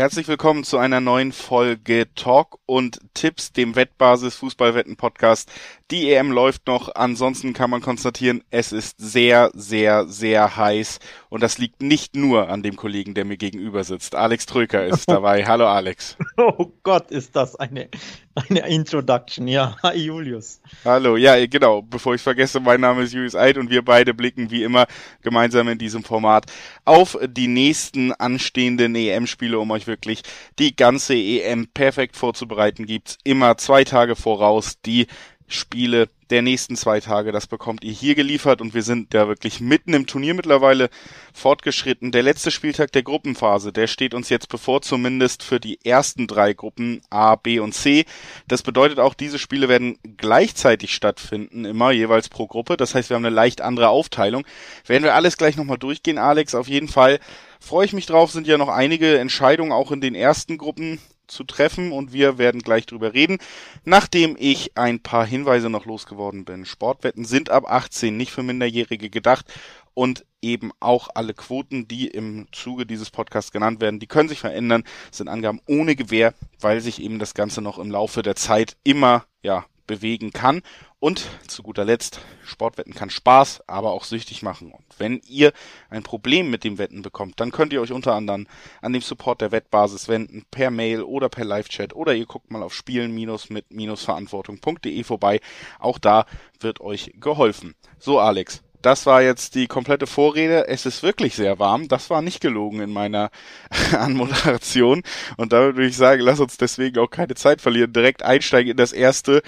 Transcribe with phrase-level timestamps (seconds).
[0.00, 5.52] Herzlich willkommen zu einer neuen Folge Talk und Tipps, dem Wettbasis Fußballwetten Podcast.
[5.90, 11.00] Die EM läuft noch, ansonsten kann man konstatieren, es ist sehr, sehr, sehr heiß
[11.30, 14.14] und das liegt nicht nur an dem Kollegen, der mir gegenüber sitzt.
[14.14, 15.44] Alex Tröker ist dabei.
[15.44, 16.16] Hallo Alex.
[16.36, 17.88] Oh Gott, ist das eine,
[18.36, 19.48] eine Introduction.
[19.48, 20.60] Ja, hi Julius.
[20.84, 21.82] Hallo, ja, genau.
[21.82, 24.86] Bevor ich vergesse, mein Name ist Julius Eid und wir beide blicken wie immer
[25.22, 26.46] gemeinsam in diesem Format
[26.84, 30.22] auf die nächsten anstehenden EM-Spiele, um euch wirklich
[30.60, 32.86] die ganze EM perfekt vorzubereiten.
[32.86, 35.08] Gibt's immer zwei Tage voraus die
[35.52, 37.32] Spiele der nächsten zwei Tage.
[37.32, 40.88] Das bekommt ihr hier geliefert und wir sind da wirklich mitten im Turnier mittlerweile
[41.34, 42.12] fortgeschritten.
[42.12, 46.52] Der letzte Spieltag der Gruppenphase, der steht uns jetzt bevor, zumindest für die ersten drei
[46.52, 48.04] Gruppen A, B und C.
[48.46, 52.76] Das bedeutet auch, diese Spiele werden gleichzeitig stattfinden, immer jeweils pro Gruppe.
[52.76, 54.44] Das heißt, wir haben eine leicht andere Aufteilung.
[54.86, 56.54] Werden wir alles gleich nochmal durchgehen, Alex.
[56.54, 57.18] Auf jeden Fall
[57.58, 58.30] freue ich mich drauf.
[58.30, 62.60] Sind ja noch einige Entscheidungen auch in den ersten Gruppen zu treffen und wir werden
[62.60, 63.38] gleich drüber reden.
[63.84, 66.66] Nachdem ich ein paar Hinweise noch losgeworden bin.
[66.66, 69.46] Sportwetten sind ab 18 nicht für Minderjährige gedacht
[69.94, 74.40] und eben auch alle Quoten, die im Zuge dieses Podcasts genannt werden, die können sich
[74.40, 78.76] verändern, sind Angaben ohne Gewähr, weil sich eben das Ganze noch im Laufe der Zeit
[78.82, 80.62] immer, ja, bewegen kann.
[81.00, 84.70] Und zu guter Letzt, Sportwetten kann Spaß, aber auch süchtig machen.
[84.70, 85.52] Und wenn ihr
[85.88, 88.46] ein Problem mit dem Wetten bekommt, dann könnt ihr euch unter anderem
[88.82, 92.62] an dem Support der Wettbasis wenden, per Mail oder per Live-Chat oder ihr guckt mal
[92.62, 95.40] auf spielen-mit-verantwortung.de vorbei.
[95.80, 96.24] Auch da
[96.60, 97.74] wird euch geholfen.
[97.98, 100.68] So, Alex, das war jetzt die komplette Vorrede.
[100.68, 101.88] Es ist wirklich sehr warm.
[101.88, 103.30] Das war nicht gelogen in meiner
[103.92, 105.02] Anmoderation.
[105.36, 107.92] Und damit würde ich sagen, lass uns deswegen auch keine Zeit verlieren.
[107.92, 109.42] Direkt einsteigen in das erste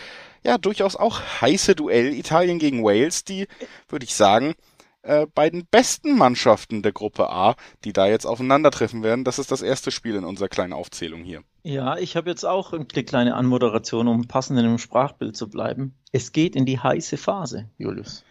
[0.45, 3.47] ja durchaus auch heiße Duell Italien gegen Wales, die,
[3.89, 4.55] würde ich sagen,
[5.03, 9.25] äh, beiden besten Mannschaften der Gruppe A, die da jetzt aufeinandertreffen werden.
[9.25, 11.43] Das ist das erste Spiel in unserer kleinen Aufzählung hier.
[11.65, 15.95] Ja, ich habe jetzt auch eine kleine Anmoderation, um passend in dem Sprachbild zu bleiben.
[16.13, 18.25] Es geht in die heiße Phase, Julius.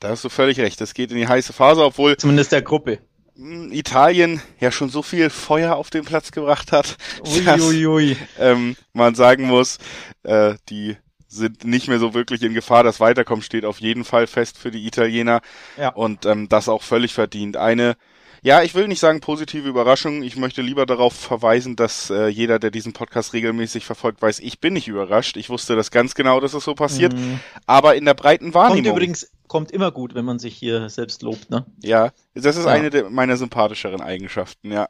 [0.00, 0.80] Da hast du völlig recht.
[0.80, 2.16] Es geht in die heiße Phase, obwohl.
[2.16, 2.98] Zumindest der Gruppe.
[3.36, 7.86] Hm, Italien ja schon so viel Feuer auf den Platz gebracht hat, ui, dass ui,
[7.86, 8.16] ui.
[8.38, 9.78] Ähm, man sagen muss,
[10.22, 10.96] äh, die
[11.32, 12.84] sind nicht mehr so wirklich in Gefahr.
[12.84, 15.40] Das Weiterkommen steht auf jeden Fall fest für die Italiener.
[15.78, 15.90] Ja.
[15.90, 17.56] Und ähm, das auch völlig verdient.
[17.56, 17.96] Eine,
[18.42, 20.22] ja, ich will nicht sagen positive Überraschung.
[20.22, 24.60] Ich möchte lieber darauf verweisen, dass äh, jeder, der diesen Podcast regelmäßig verfolgt, weiß, ich
[24.60, 25.36] bin nicht überrascht.
[25.36, 27.14] Ich wusste das ganz genau, dass es so passiert.
[27.14, 27.40] Mhm.
[27.66, 28.84] Aber in der breiten Wahrnehmung.
[28.84, 31.66] Kommt übrigens, kommt immer gut, wenn man sich hier selbst lobt, ne?
[31.82, 32.72] Ja, das ist ja.
[32.72, 34.88] eine meiner sympathischeren Eigenschaften, ja.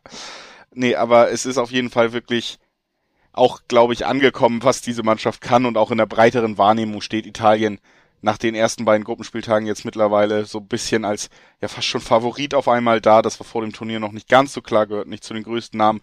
[0.74, 2.58] Nee, aber es ist auf jeden Fall wirklich
[3.32, 7.26] auch, glaube ich, angekommen, was diese Mannschaft kann und auch in der breiteren Wahrnehmung steht
[7.26, 7.78] Italien
[8.20, 11.28] nach den ersten beiden Gruppenspieltagen jetzt mittlerweile so ein bisschen als
[11.60, 13.20] ja fast schon Favorit auf einmal da.
[13.20, 15.76] Das war vor dem Turnier noch nicht ganz so klar, gehört nicht zu den größten
[15.76, 16.00] Namen.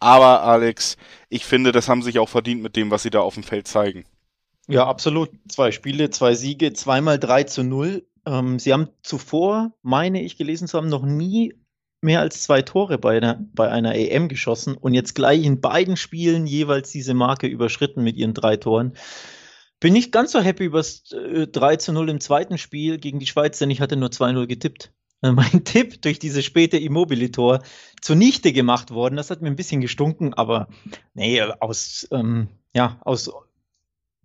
[0.00, 0.96] Aber Alex,
[1.28, 3.68] ich finde, das haben sich auch verdient mit dem, was sie da auf dem Feld
[3.68, 4.04] zeigen.
[4.66, 5.30] Ja, absolut.
[5.48, 8.04] Zwei Spiele, zwei Siege, zweimal 3 zu 0.
[8.26, 11.54] Ähm, sie haben zuvor, meine ich gelesen zu haben, noch nie
[12.02, 15.96] mehr als zwei Tore bei einer, bei einer EM geschossen und jetzt gleich in beiden
[15.96, 18.94] Spielen jeweils diese Marke überschritten mit ihren drei Toren.
[19.80, 23.18] Bin nicht ganz so happy über das äh, 3 zu 0 im zweiten Spiel gegen
[23.18, 24.92] die Schweiz, denn ich hatte nur 2-0 getippt.
[25.22, 27.62] Äh, mein Tipp durch dieses späte Immobilitor
[28.00, 29.16] zunichte gemacht worden.
[29.16, 30.68] Das hat mir ein bisschen gestunken, aber
[31.14, 33.30] nee, aus, ähm, ja, aus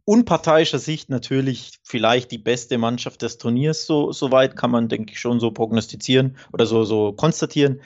[0.08, 3.86] unparteiischer Sicht natürlich vielleicht die beste Mannschaft des Turniers.
[3.86, 7.82] So, soweit kann man, denke ich, schon so prognostizieren oder so, so konstatieren.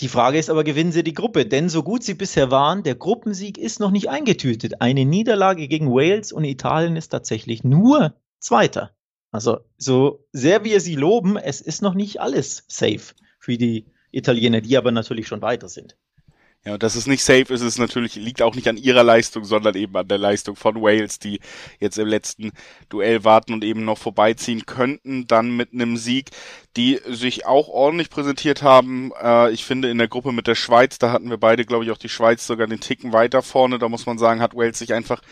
[0.00, 1.46] Die Frage ist aber, gewinnen sie die Gruppe?
[1.46, 4.80] Denn so gut sie bisher waren, der Gruppensieg ist noch nicht eingetütet.
[4.80, 8.92] Eine Niederlage gegen Wales und Italien ist tatsächlich nur Zweiter.
[9.32, 14.60] Also so sehr wir sie loben, es ist noch nicht alles safe für die Italiener,
[14.60, 15.96] die aber natürlich schon weiter sind.
[16.64, 19.44] Ja, und dass es nicht safe ist, ist natürlich, liegt auch nicht an ihrer Leistung,
[19.44, 21.40] sondern eben an der Leistung von Wales, die
[21.78, 22.50] jetzt im letzten
[22.88, 26.30] Duell warten und eben noch vorbeiziehen könnten, dann mit einem Sieg,
[26.76, 29.12] die sich auch ordentlich präsentiert haben.
[29.22, 31.92] Äh, ich finde in der Gruppe mit der Schweiz, da hatten wir beide, glaube ich,
[31.92, 33.78] auch die Schweiz sogar den Ticken weiter vorne.
[33.78, 35.22] Da muss man sagen, hat Wales sich einfach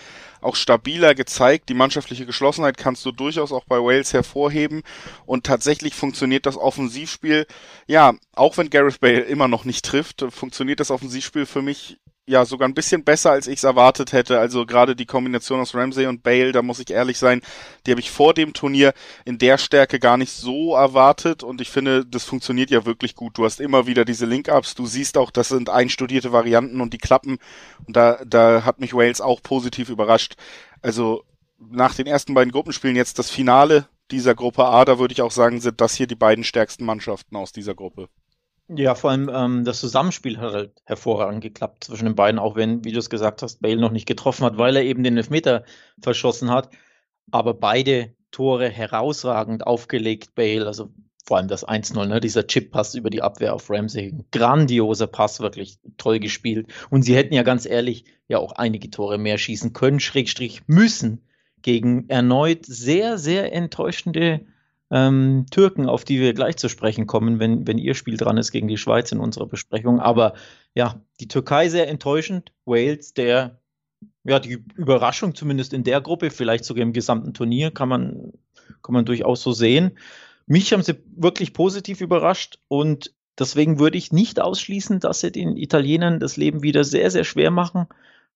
[0.47, 1.69] auch stabiler gezeigt.
[1.69, 4.83] Die mannschaftliche Geschlossenheit kannst du durchaus auch bei Wales hervorheben.
[5.27, 7.47] Und tatsächlich funktioniert das Offensivspiel,
[7.87, 12.45] ja, auch wenn Gareth Bale immer noch nicht trifft, funktioniert das Offensivspiel für mich ja
[12.45, 14.39] sogar ein bisschen besser, als ich es erwartet hätte.
[14.39, 17.41] Also gerade die Kombination aus Ramsey und Bale, da muss ich ehrlich sein,
[17.87, 18.93] die habe ich vor dem Turnier
[19.25, 23.39] in der Stärke gar nicht so erwartet und ich finde, das funktioniert ja wirklich gut.
[23.39, 26.99] Du hast immer wieder diese Link-Ups, du siehst auch, das sind einstudierte Varianten und die
[26.99, 27.39] klappen
[27.87, 30.35] und da, da hat mich Wales auch positiv überrascht.
[30.83, 31.25] Also
[31.59, 35.31] nach den ersten beiden Gruppenspielen jetzt das Finale dieser Gruppe A, da würde ich auch
[35.31, 38.09] sagen, sind das hier die beiden stärksten Mannschaften aus dieser Gruppe.
[38.69, 42.85] Ja, vor allem ähm, das Zusammenspiel hat halt hervorragend geklappt zwischen den beiden, auch wenn,
[42.85, 45.65] wie du es gesagt hast, Bale noch nicht getroffen hat, weil er eben den Elfmeter
[46.03, 46.71] verschossen hat.
[47.31, 50.91] Aber beide Tore herausragend aufgelegt, Bale, also
[51.25, 52.21] vor allem das 1-0, ne?
[52.21, 54.15] dieser Chip-Pass über die Abwehr auf Ramsey.
[54.33, 56.73] Grandioser Pass, wirklich toll gespielt.
[56.91, 61.25] Und sie hätten ja ganz ehrlich ja auch einige Tore mehr schießen können, Schrägstrich müssen,
[61.63, 64.47] gegen erneut sehr, sehr enttäuschende
[64.91, 68.53] ähm, Türken, auf die wir gleich zu sprechen kommen, wenn, wenn ihr Spiel dran ist
[68.53, 70.01] gegen die Schweiz in unserer Besprechung.
[70.01, 70.35] Aber
[70.75, 73.61] ja, die Türkei sehr enttäuschend, Wales, der
[74.25, 78.33] ja, die Überraschung zumindest in der Gruppe, vielleicht sogar im gesamten Turnier, kann man,
[78.83, 79.99] kann man durchaus so sehen.
[80.47, 85.57] Mich haben sie wirklich positiv überrascht und deswegen würde ich nicht ausschließen, dass sie den
[85.57, 87.87] Italienern das Leben wieder sehr, sehr schwer machen.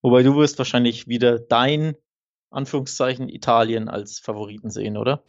[0.03, 1.95] Wobei du wirst wahrscheinlich wieder dein
[2.51, 5.23] Anführungszeichen Italien als Favoriten sehen, oder?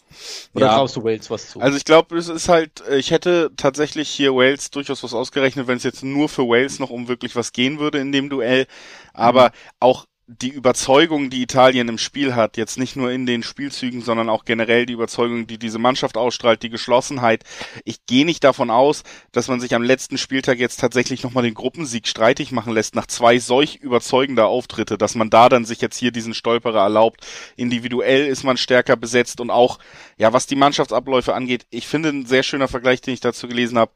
[0.56, 0.76] Oder ja.
[0.76, 1.60] traust du Wales was zu?
[1.60, 5.78] Also ich glaube, es ist halt, ich hätte tatsächlich hier Wales durchaus was ausgerechnet, wenn
[5.78, 8.66] es jetzt nur für Wales noch um wirklich was gehen würde in dem Duell.
[9.14, 9.54] Aber mhm.
[9.80, 10.06] auch
[10.40, 14.46] die Überzeugung, die Italien im Spiel hat, jetzt nicht nur in den Spielzügen, sondern auch
[14.46, 17.44] generell die Überzeugung, die diese Mannschaft ausstrahlt, die Geschlossenheit.
[17.84, 21.54] Ich gehe nicht davon aus, dass man sich am letzten Spieltag jetzt tatsächlich nochmal den
[21.54, 25.98] Gruppensieg streitig machen lässt nach zwei solch überzeugender Auftritte, dass man da dann sich jetzt
[25.98, 27.28] hier diesen Stolperer erlaubt.
[27.58, 29.80] Individuell ist man stärker besetzt und auch,
[30.18, 33.78] ja, was die Mannschaftsabläufe angeht, ich finde ein sehr schöner Vergleich, den ich dazu gelesen
[33.78, 33.92] habe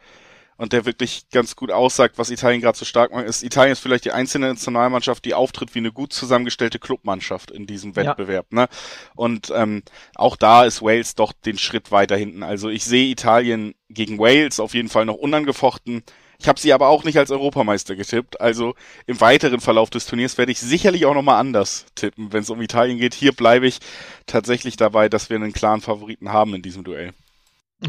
[0.58, 3.80] und der wirklich ganz gut aussagt, was Italien gerade so stark macht, ist, Italien ist
[3.80, 8.48] vielleicht die einzelne Nationalmannschaft, die auftritt wie eine gut zusammengestellte Clubmannschaft in diesem Wettbewerb.
[8.52, 8.62] Ja.
[8.62, 8.68] Ne?
[9.16, 9.84] Und ähm,
[10.16, 12.44] auch da ist Wales doch den Schritt weiter hinten.
[12.44, 16.04] Also ich sehe Italien gegen Wales auf jeden Fall noch unangefochten.
[16.38, 18.42] Ich habe sie aber auch nicht als Europameister getippt.
[18.42, 18.76] Also
[19.08, 22.62] im weiteren Verlauf des Turniers werde ich sicherlich auch nochmal anders tippen, wenn es um
[22.62, 23.14] Italien geht.
[23.14, 23.80] Hier bleibe ich
[24.26, 27.14] tatsächlich dabei, dass wir einen klaren Favoriten haben in diesem Duell.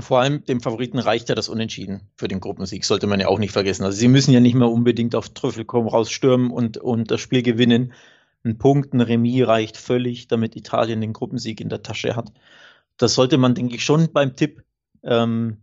[0.00, 3.38] Vor allem dem Favoriten reicht ja das Unentschieden für den Gruppensieg, sollte man ja auch
[3.38, 3.84] nicht vergessen.
[3.84, 7.42] Also sie müssen ja nicht mehr unbedingt auf Trüffel kommen, rausstürmen und, und das Spiel
[7.42, 7.92] gewinnen.
[8.44, 12.32] Ein Punkt, ein Remis reicht völlig, damit Italien den Gruppensieg in der Tasche hat.
[12.96, 14.62] Das sollte man, denke ich, schon beim Tipp
[15.02, 15.58] ähm,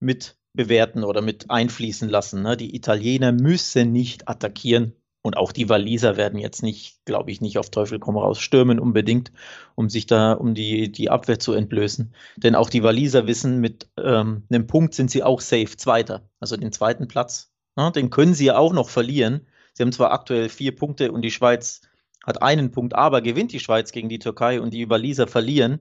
[0.00, 2.42] mit bewerten oder mit einfließen lassen.
[2.42, 2.56] Ne?
[2.56, 4.94] Die Italiener müssen nicht attackieren,
[5.26, 8.78] und auch die Waliser werden jetzt nicht, glaube ich, nicht auf Teufel komm raus stürmen
[8.78, 9.32] unbedingt,
[9.74, 12.14] um sich da, um die, die Abwehr zu entblößen.
[12.36, 16.30] Denn auch die Waliser wissen, mit ähm, einem Punkt sind sie auch safe Zweiter.
[16.38, 19.48] Also den zweiten Platz, ja, den können sie ja auch noch verlieren.
[19.74, 21.80] Sie haben zwar aktuell vier Punkte und die Schweiz
[22.24, 25.80] hat einen Punkt, aber gewinnt die Schweiz gegen die Türkei und die Waliser verlieren,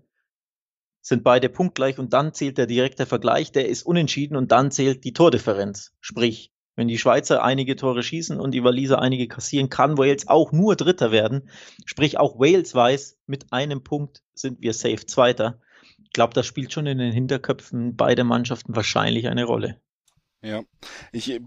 [1.01, 5.03] sind beide punktgleich und dann zählt der direkte Vergleich, der ist unentschieden und dann zählt
[5.03, 5.93] die Tordifferenz.
[6.01, 10.51] Sprich, wenn die Schweizer einige Tore schießen und die Waliser einige kassieren, kann Wales auch
[10.51, 11.49] nur Dritter werden.
[11.85, 15.59] Sprich, auch Wales weiß, mit einem Punkt sind wir safe Zweiter.
[16.03, 19.79] Ich glaube, das spielt schon in den Hinterköpfen beider Mannschaften wahrscheinlich eine Rolle.
[20.41, 20.61] Ja,
[21.11, 21.39] ich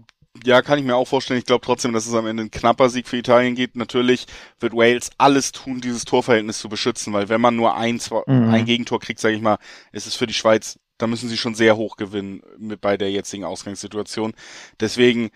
[0.45, 1.39] ja, kann ich mir auch vorstellen.
[1.39, 3.75] Ich glaube trotzdem, dass es am Ende ein knapper Sieg für Italien geht.
[3.75, 4.25] Natürlich
[4.59, 8.49] wird Wales alles tun, dieses Torverhältnis zu beschützen, weil wenn man nur ein, zwei, mhm.
[8.49, 9.57] ein Gegentor kriegt, sage ich mal,
[9.91, 13.09] ist es für die Schweiz da müssen sie schon sehr hoch gewinnen mit bei der
[13.09, 14.33] jetzigen Ausgangssituation.
[14.79, 15.31] Deswegen,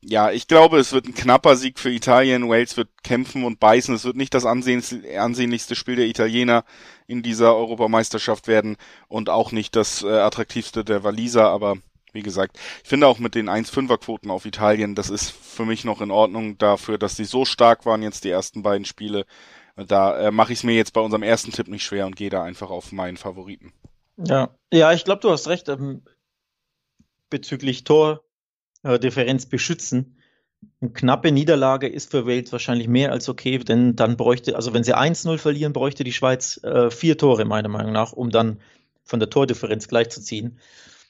[0.00, 2.48] ja, ich glaube, es wird ein knapper Sieg für Italien.
[2.48, 3.94] Wales wird kämpfen und beißen.
[3.94, 6.64] Es wird nicht das ansehnlichste Spiel der Italiener
[7.06, 8.76] in dieser Europameisterschaft werden
[9.08, 11.76] und auch nicht das äh, attraktivste der Waliser, aber
[12.12, 15.84] wie gesagt, ich finde auch mit den 1-5er Quoten auf Italien, das ist für mich
[15.84, 19.26] noch in Ordnung dafür, dass sie so stark waren jetzt die ersten beiden Spiele.
[19.76, 22.30] Da äh, mache ich es mir jetzt bei unserem ersten Tipp nicht schwer und gehe
[22.30, 23.72] da einfach auf meinen Favoriten.
[24.16, 26.02] Ja, ja, ich glaube, du hast recht ähm,
[27.30, 30.18] bezüglich Tordifferenz äh, beschützen.
[30.80, 34.84] Eine knappe Niederlage ist für Wales wahrscheinlich mehr als okay, denn dann bräuchte, also wenn
[34.84, 38.60] sie 1-0 verlieren, bräuchte die Schweiz äh, vier Tore, meiner Meinung nach, um dann
[39.04, 40.58] von der Tordifferenz gleichzuziehen.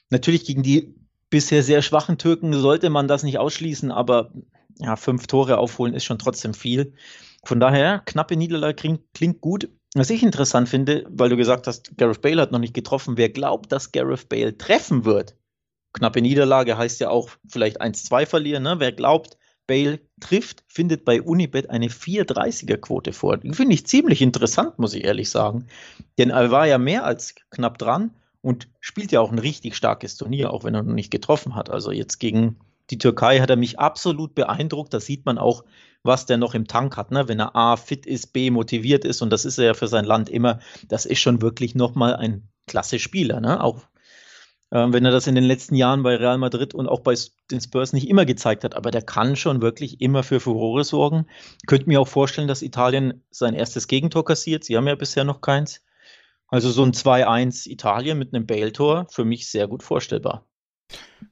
[0.09, 0.95] Natürlich gegen die
[1.29, 4.31] bisher sehr schwachen Türken sollte man das nicht ausschließen, aber
[4.79, 6.93] ja, fünf Tore aufholen ist schon trotzdem viel.
[7.43, 9.69] Von daher, knappe Niederlage klingt, klingt gut.
[9.97, 13.17] Was ich interessant finde, weil du gesagt hast, Gareth Bale hat noch nicht getroffen.
[13.17, 15.35] Wer glaubt, dass Gareth Bale treffen wird?
[15.93, 18.63] Knappe Niederlage heißt ja auch vielleicht 1-2 verlieren.
[18.63, 18.75] Ne?
[18.77, 23.39] Wer glaubt, Bale trifft, findet bei Unibet eine 4,30er-Quote vor.
[23.51, 25.65] Finde ich ziemlich interessant, muss ich ehrlich sagen.
[26.19, 28.11] Denn er war ja mehr als knapp dran
[28.41, 31.71] und spielt ja auch ein richtig starkes Turnier, auch wenn er noch nicht getroffen hat.
[31.71, 34.93] Also jetzt gegen die Türkei hat er mich absolut beeindruckt.
[34.93, 35.63] Das sieht man auch
[36.03, 37.27] was der noch im Tank hat, ne?
[37.27, 40.05] wenn er A fit ist, B motiviert ist und das ist er ja für sein
[40.05, 43.63] Land immer, das ist schon wirklich nochmal ein klasse Spieler, ne?
[43.63, 43.83] auch
[44.71, 47.13] äh, wenn er das in den letzten Jahren bei Real Madrid und auch bei
[47.51, 51.27] den Spurs nicht immer gezeigt hat, aber der kann schon wirklich immer für Furore sorgen.
[51.67, 55.41] Könnte mir auch vorstellen, dass Italien sein erstes Gegentor kassiert, sie haben ja bisher noch
[55.41, 55.83] keins.
[56.49, 60.46] Also so ein 2-1 Italien mit einem Bale-Tor, für mich sehr gut vorstellbar.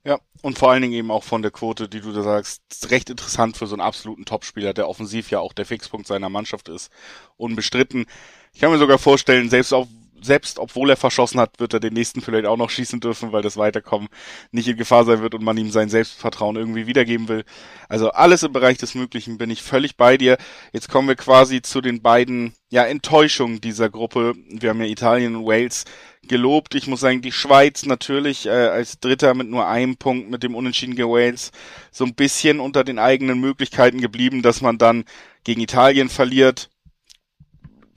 [0.04, 3.10] Ja, und vor allen Dingen eben auch von der Quote, die du da sagst, recht
[3.10, 6.92] interessant für so einen absoluten Topspieler, der offensiv ja auch der Fixpunkt seiner Mannschaft ist.
[7.38, 8.06] Unbestritten.
[8.54, 9.88] Ich kann mir sogar vorstellen, selbst auch
[10.26, 13.42] selbst obwohl er verschossen hat, wird er den nächsten vielleicht auch noch schießen dürfen, weil
[13.42, 14.10] das Weiterkommen
[14.52, 17.46] nicht in Gefahr sein wird und man ihm sein Selbstvertrauen irgendwie wiedergeben will.
[17.88, 20.38] Also alles im Bereich des Möglichen bin ich völlig bei dir.
[20.74, 24.34] Jetzt kommen wir quasi zu den beiden ja, Enttäuschungen dieser Gruppe.
[24.50, 25.86] Wir haben ja Italien und Wales
[26.28, 26.76] gelobt.
[26.76, 30.56] Ich muss sagen, die Schweiz natürlich äh, als Dritter mit nur einem Punkt mit dem
[30.56, 31.52] Unentschieden gegen Wales
[31.92, 35.06] so ein bisschen unter den eigenen Möglichkeiten geblieben, dass man dann
[35.44, 36.70] gegen Italien verliert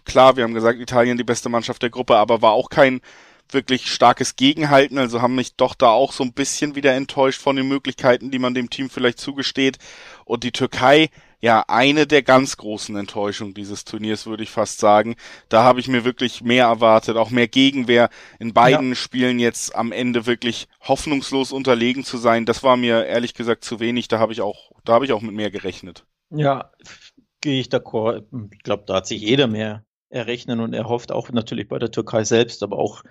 [0.09, 3.01] klar, wir haben gesagt, Italien die beste Mannschaft der Gruppe, aber war auch kein
[3.53, 7.57] wirklich starkes Gegenhalten, also haben mich doch da auch so ein bisschen wieder enttäuscht von
[7.57, 9.79] den Möglichkeiten, die man dem Team vielleicht zugesteht.
[10.25, 11.09] Und die Türkei,
[11.41, 15.17] ja, eine der ganz großen Enttäuschungen dieses Turniers, würde ich fast sagen.
[15.49, 18.95] Da habe ich mir wirklich mehr erwartet, auch mehr Gegenwehr in beiden ja.
[18.95, 22.45] Spielen jetzt am Ende wirklich hoffnungslos unterlegen zu sein.
[22.45, 24.09] Das war mir ehrlich gesagt zu wenig.
[24.09, 26.05] Da habe ich auch, da habe ich auch mit mehr gerechnet.
[26.31, 26.71] Ja,
[27.41, 28.25] gehe ich d'accord.
[28.53, 31.91] Ich glaube, da hat sich jeder mehr errechnen und er hofft auch natürlich bei der
[31.91, 33.03] Türkei selbst, aber auch,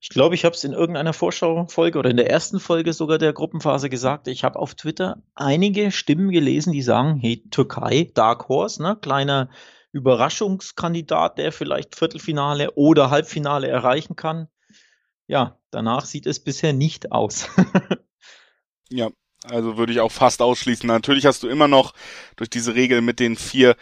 [0.00, 3.32] ich glaube, ich habe es in irgendeiner Vorschaufolge oder in der ersten Folge sogar der
[3.32, 8.82] Gruppenphase gesagt, ich habe auf Twitter einige Stimmen gelesen, die sagen, hey, Türkei, Dark Horse,
[8.82, 9.50] ne, kleiner
[9.92, 14.48] Überraschungskandidat, der vielleicht Viertelfinale oder Halbfinale erreichen kann.
[15.26, 17.48] Ja, danach sieht es bisher nicht aus.
[18.88, 19.10] ja,
[19.44, 20.86] also würde ich auch fast ausschließen.
[20.86, 21.94] Natürlich hast du immer noch
[22.36, 23.76] durch diese Regel mit den vier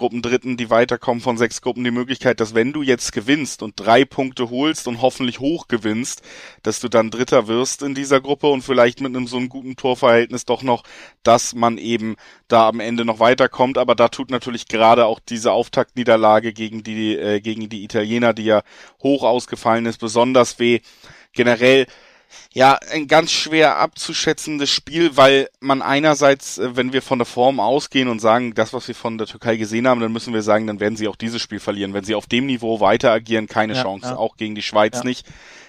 [0.00, 4.06] Gruppendritten, die weiterkommen von sechs Gruppen, die Möglichkeit, dass wenn du jetzt gewinnst und drei
[4.06, 6.22] Punkte holst und hoffentlich hoch gewinnst,
[6.62, 9.76] dass du dann Dritter wirst in dieser Gruppe und vielleicht mit einem so einem guten
[9.76, 10.84] Torverhältnis doch noch,
[11.22, 12.16] dass man eben
[12.48, 13.76] da am Ende noch weiterkommt.
[13.76, 18.44] Aber da tut natürlich gerade auch diese Auftaktniederlage gegen die, äh, gegen die Italiener, die
[18.44, 18.62] ja
[19.02, 20.80] hoch ausgefallen ist, besonders weh.
[21.34, 21.86] Generell
[22.52, 27.60] ja, ein ganz schwer abzuschätzendes Spiel, weil man einerseits, äh, wenn wir von der Form
[27.60, 30.66] ausgehen und sagen, das, was wir von der Türkei gesehen haben, dann müssen wir sagen,
[30.66, 31.94] dann werden sie auch dieses Spiel verlieren.
[31.94, 34.16] Wenn sie auf dem Niveau weiter agieren, keine ja, Chance, ja.
[34.16, 35.04] auch gegen die Schweiz ja.
[35.04, 35.26] nicht.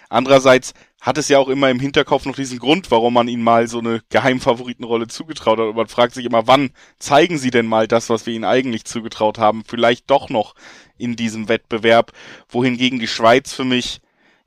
[0.10, 3.68] Andererseits hat es ja auch immer im Hinterkopf noch diesen Grund, warum man ihnen mal
[3.68, 5.68] so eine Geheimfavoritenrolle zugetraut hat.
[5.68, 8.86] Und man fragt sich immer, wann zeigen sie denn mal das, was wir ihnen eigentlich
[8.86, 9.64] zugetraut haben?
[9.66, 10.54] Vielleicht doch noch
[10.98, 12.12] in diesem Wettbewerb,
[12.50, 14.02] wohingegen die Schweiz für mich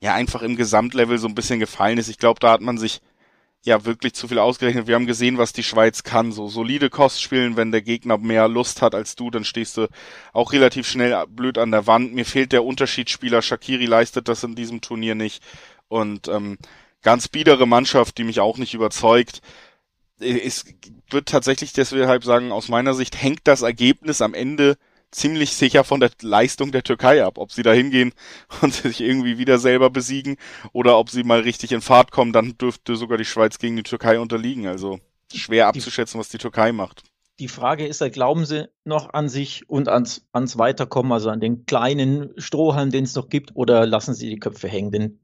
[0.05, 2.09] ja einfach im Gesamtlevel so ein bisschen gefallen ist.
[2.09, 3.01] Ich glaube, da hat man sich
[3.63, 4.87] ja wirklich zu viel ausgerechnet.
[4.87, 6.31] Wir haben gesehen, was die Schweiz kann.
[6.31, 9.89] So solide Kost spielen, wenn der Gegner mehr Lust hat als du, dann stehst du
[10.35, 12.13] auch relativ schnell blöd an der Wand.
[12.13, 13.41] Mir fehlt der Unterschiedsspieler.
[13.41, 15.43] Shakiri leistet das in diesem Turnier nicht.
[15.89, 16.59] Und ähm,
[17.01, 19.41] ganz biedere Mannschaft, die mich auch nicht überzeugt.
[20.21, 20.67] Es
[21.09, 24.77] wird tatsächlich deshalb sagen, aus meiner Sicht hängt das Ergebnis am Ende
[25.15, 27.39] ziemlich sicher von der Leistung der Türkei ab.
[27.39, 28.13] Ob sie da hingehen
[28.63, 30.37] und sich irgendwie wieder selber besiegen
[30.73, 33.83] oder ob sie mal richtig in Fahrt kommen, dann dürfte sogar die Schweiz gegen die
[33.83, 34.67] Türkei unterliegen.
[34.67, 35.01] Also
[35.33, 37.03] schwer abzuschätzen, was die Türkei macht.
[37.41, 41.67] Die Frage ist, glauben Sie noch an sich und ans, ans Weiterkommen, also an den
[41.67, 44.93] kleinen Strohhalm, den es noch gibt, oder lassen Sie die Köpfe hängen?
[44.93, 45.19] Denn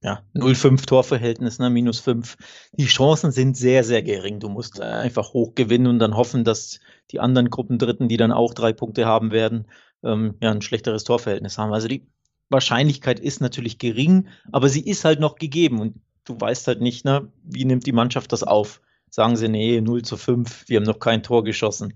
[0.00, 2.36] ja, 0,5 Torverhältnis, ne, minus 5.
[2.72, 4.38] Die Chancen sind sehr, sehr gering.
[4.38, 6.78] Du musst einfach hoch gewinnen und dann hoffen, dass
[7.10, 9.66] die anderen Gruppendritten, die dann auch drei Punkte haben werden,
[10.02, 11.72] ähm, ja, ein schlechteres Torverhältnis haben.
[11.72, 12.06] Also die
[12.50, 17.04] Wahrscheinlichkeit ist natürlich gering, aber sie ist halt noch gegeben und du weißt halt nicht,
[17.04, 18.80] ne, wie nimmt die Mannschaft das auf?
[19.10, 21.94] Sagen sie, nee, 0 zu 5, wir haben noch kein Tor geschossen.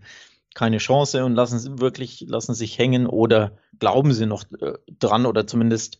[0.54, 5.26] Keine Chance und lassen sie wirklich, lassen sich hängen oder glauben sie noch äh, dran
[5.26, 5.98] oder zumindest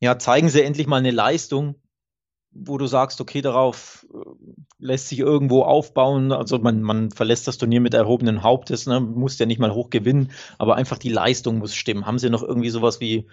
[0.00, 1.74] ja, zeigen sie endlich mal eine Leistung,
[2.52, 4.18] wo du sagst, okay, darauf äh,
[4.78, 6.32] lässt sich irgendwo aufbauen.
[6.32, 9.00] Also man, man verlässt das Turnier mit erhobenen Hauptes, ne?
[9.00, 12.06] muss ja nicht mal hoch gewinnen, aber einfach die Leistung muss stimmen.
[12.06, 13.26] Haben sie noch irgendwie sowas wie,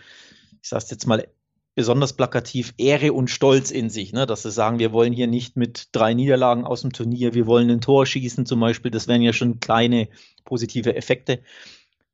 [0.62, 1.28] ich sag's jetzt mal
[1.74, 4.26] besonders plakativ, Ehre und Stolz in sich, ne?
[4.26, 7.70] dass sie sagen, wir wollen hier nicht mit drei Niederlagen aus dem Turnier, wir wollen
[7.70, 10.10] ein Tor schießen zum Beispiel, das wären ja schon kleine
[10.44, 11.42] positive Effekte.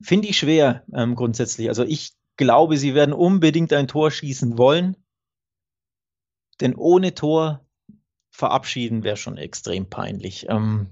[0.02, 1.70] Finde ich schwer ähm, grundsätzlich.
[1.70, 4.98] Also ich glaube, sie werden unbedingt ein Tor schießen wollen.
[6.62, 7.62] Denn ohne Tor
[8.32, 10.48] verabschieden wäre schon extrem peinlich.
[10.50, 10.88] Ähm,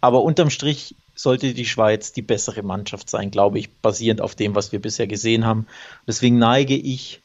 [0.00, 4.54] aber unterm Strich sollte die Schweiz die bessere Mannschaft sein, glaube ich, basierend auf dem,
[4.54, 5.66] was wir bisher gesehen haben.
[6.06, 7.22] Deswegen neige ich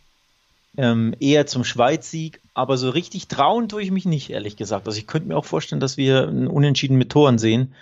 [0.78, 4.88] ähm, eher zum Schweiz-Sieg, aber so richtig trauen tue ich mich nicht, ehrlich gesagt.
[4.88, 7.74] Also ich könnte mir auch vorstellen, dass wir einen Unentschieden mit Toren sehen.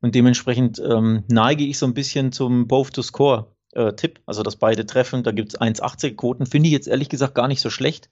[0.00, 3.92] Und dementsprechend ähm, neige ich so ein bisschen zum Both to Score äh,
[4.26, 5.24] also dass beide treffen.
[5.24, 8.08] Da gibt es 1,80 Quoten, finde ich jetzt ehrlich gesagt gar nicht so schlecht.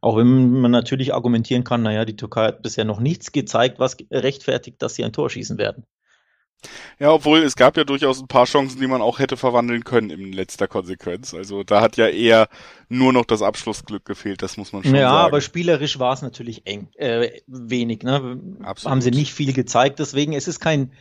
[0.00, 3.96] Auch wenn man natürlich argumentieren kann, naja, die Türkei hat bisher noch nichts gezeigt, was
[4.10, 5.84] rechtfertigt, dass sie ein Tor schießen werden.
[6.98, 10.10] Ja, obwohl es gab ja durchaus ein paar Chancen, die man auch hätte verwandeln können
[10.10, 11.34] in letzter Konsequenz.
[11.34, 12.48] Also da hat ja eher
[12.88, 15.14] nur noch das Abschlussglück gefehlt, das muss man schon ja, sagen.
[15.14, 18.02] Ja, aber spielerisch war es natürlich eng, äh, wenig.
[18.02, 18.40] Ne?
[18.62, 18.90] Absolut.
[18.90, 20.92] Haben sie nicht viel gezeigt, deswegen es ist kein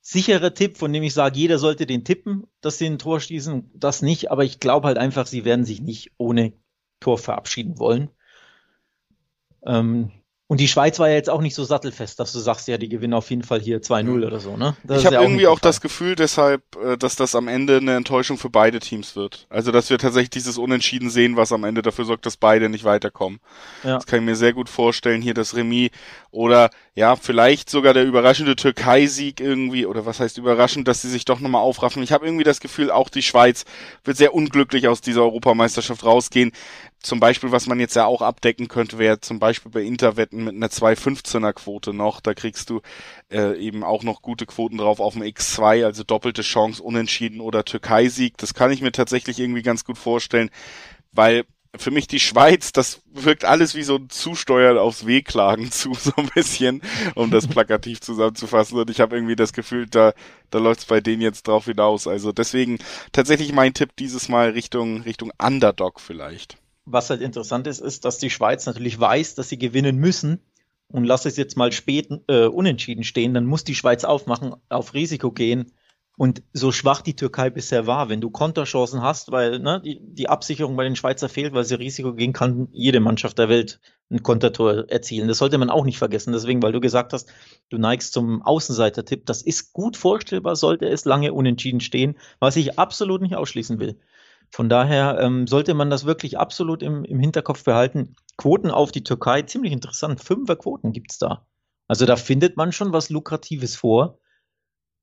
[0.00, 3.70] sicherer Tipp, von dem ich sage, jeder sollte den tippen, dass sie ein Tor schießen,
[3.74, 6.54] das nicht, aber ich glaube halt einfach, sie werden sich nicht ohne
[7.00, 8.10] Tor verabschieden wollen.
[9.64, 10.10] Ähm,
[10.50, 12.88] und die Schweiz war ja jetzt auch nicht so sattelfest, dass du sagst, ja, die
[12.88, 14.24] gewinnen auf jeden Fall hier 2-0 mhm.
[14.24, 14.76] oder so, ne?
[14.82, 17.94] Das ich habe ja irgendwie auch das Gefühl deshalb, äh, dass das am Ende eine
[17.94, 19.46] Enttäuschung für beide Teams wird.
[19.48, 22.82] Also, dass wir tatsächlich dieses Unentschieden sehen, was am Ende dafür sorgt, dass beide nicht
[22.82, 23.38] weiterkommen.
[23.84, 23.94] Ja.
[23.94, 25.90] Das kann ich mir sehr gut vorstellen, hier das Remis
[26.32, 31.24] oder ja, vielleicht sogar der überraschende Türkei-Sieg irgendwie, oder was heißt überraschend, dass sie sich
[31.24, 32.02] doch nochmal aufraffen.
[32.02, 33.64] Ich habe irgendwie das Gefühl, auch die Schweiz
[34.04, 36.52] wird sehr unglücklich aus dieser Europameisterschaft rausgehen
[37.02, 40.54] zum Beispiel, was man jetzt ja auch abdecken könnte, wäre zum Beispiel bei Interwetten mit
[40.54, 42.20] einer 2,15er Quote noch.
[42.20, 42.82] Da kriegst du
[43.32, 47.64] äh, eben auch noch gute Quoten drauf auf dem X2, also doppelte Chance, Unentschieden oder
[47.64, 48.36] Türkei-Sieg.
[48.36, 50.50] Das kann ich mir tatsächlich irgendwie ganz gut vorstellen,
[51.12, 51.44] weil
[51.76, 56.12] für mich die Schweiz, das wirkt alles wie so ein Zusteuern aufs Wehklagen zu, so
[56.16, 56.82] ein bisschen,
[57.14, 58.78] um das plakativ zusammenzufassen.
[58.78, 60.12] Und ich habe irgendwie das Gefühl, da,
[60.50, 62.06] da läuft's bei denen jetzt drauf hinaus.
[62.06, 62.78] Also deswegen
[63.12, 66.58] tatsächlich mein Tipp dieses Mal Richtung, Richtung Underdog vielleicht
[66.92, 70.40] was halt interessant ist, ist, dass die Schweiz natürlich weiß, dass sie gewinnen müssen.
[70.88, 74.92] Und lass es jetzt mal spät äh, unentschieden stehen, dann muss die Schweiz aufmachen, auf
[74.92, 75.70] Risiko gehen.
[76.20, 80.28] Und so schwach die Türkei bisher war, wenn du Konterchancen hast, weil ne, die, die
[80.28, 84.22] Absicherung bei den Schweizer fehlt, weil sie Risiko gehen kann, jede Mannschaft der Welt ein
[84.22, 85.28] Kontertor erzielen.
[85.28, 86.34] Das sollte man auch nicht vergessen.
[86.34, 87.32] Deswegen, weil du gesagt hast,
[87.70, 89.24] du neigst zum Außenseiter-Tipp.
[89.24, 93.98] Das ist gut vorstellbar, sollte es lange unentschieden stehen, was ich absolut nicht ausschließen will.
[94.50, 98.14] Von daher ähm, sollte man das wirklich absolut im, im Hinterkopf behalten.
[98.36, 100.22] Quoten auf die Türkei, ziemlich interessant.
[100.22, 101.46] Fünferquoten gibt es da.
[101.88, 104.18] Also da findet man schon was Lukratives vor.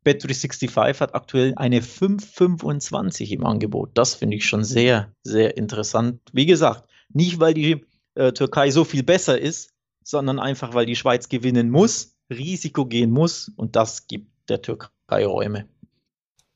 [0.08, 3.92] Bet365 hat aktuell eine 5,25 im Angebot.
[3.94, 6.22] Das finde ich schon sehr, sehr interessant.
[6.32, 7.86] Wie gesagt, nicht weil die
[8.16, 9.74] äh, Türkei so viel besser ist,
[10.04, 15.26] sondern einfach weil die Schweiz gewinnen muss, Risiko gehen muss und das gibt der Türkei
[15.26, 15.68] Räume.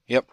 [0.08, 0.24] Ja,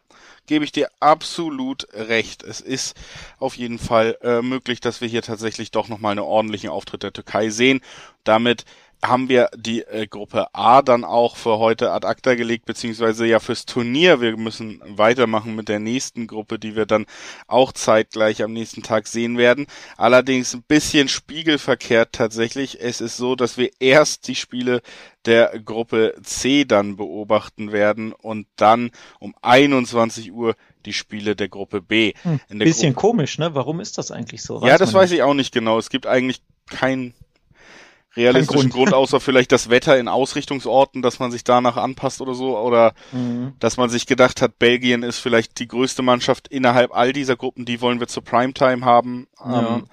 [0.47, 2.43] gebe ich dir absolut recht.
[2.43, 2.97] Es ist
[3.39, 7.13] auf jeden Fall äh, möglich, dass wir hier tatsächlich doch nochmal einen ordentlichen Auftritt der
[7.13, 7.81] Türkei sehen.
[8.25, 8.65] Damit
[9.03, 13.39] haben wir die äh, Gruppe A dann auch für heute ad acta gelegt, beziehungsweise ja
[13.39, 14.21] fürs Turnier.
[14.21, 17.07] Wir müssen weitermachen mit der nächsten Gruppe, die wir dann
[17.47, 19.67] auch zeitgleich am nächsten Tag sehen werden.
[19.97, 22.81] Allerdings ein bisschen spiegelverkehrt tatsächlich.
[22.81, 24.83] Es ist so, dass wir erst die Spiele
[25.25, 30.55] der Gruppe C dann beobachten werden und dann um 21 Uhr
[30.87, 32.15] die Spiele der Gruppe B.
[32.23, 33.55] Hm, bisschen Gruppe komisch, ne?
[33.55, 34.61] Warum ist das eigentlich so?
[34.61, 35.79] Weiß ja, das weiß ich auch nicht genau.
[35.79, 37.15] Es gibt eigentlich kein
[38.17, 38.91] realistischen Grund.
[38.91, 38.95] Grund.
[38.95, 43.53] außer vielleicht das Wetter in Ausrichtungsorten, dass man sich danach anpasst oder so, oder mhm.
[43.59, 47.65] dass man sich gedacht hat, Belgien ist vielleicht die größte Mannschaft innerhalb all dieser Gruppen,
[47.65, 49.27] die wollen wir zur Primetime haben.
[49.45, 49.77] Ja.
[49.77, 49.85] Ähm,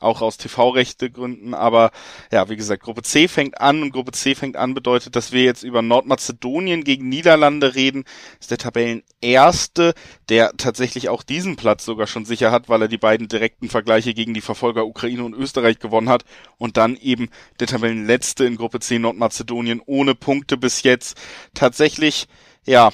[0.00, 1.54] auch aus TV-Rechte-Gründen.
[1.54, 1.90] Aber
[2.32, 5.42] ja, wie gesagt, Gruppe C fängt an und Gruppe C fängt an bedeutet, dass wir
[5.42, 8.04] jetzt über Nordmazedonien gegen Niederlande reden.
[8.04, 9.94] Das ist der Tabellenerste,
[10.28, 14.14] der tatsächlich auch diesen Platz sogar schon sicher hat, weil er die beiden direkten Vergleiche
[14.14, 16.24] gegen die Verfolger Ukraine und Österreich gewonnen hat.
[16.56, 17.28] Und dann eben
[17.60, 21.16] der Tabellenletzte in Gruppe C Nordmazedonien ohne Punkte bis jetzt.
[21.54, 22.28] Tatsächlich,
[22.64, 22.90] ja,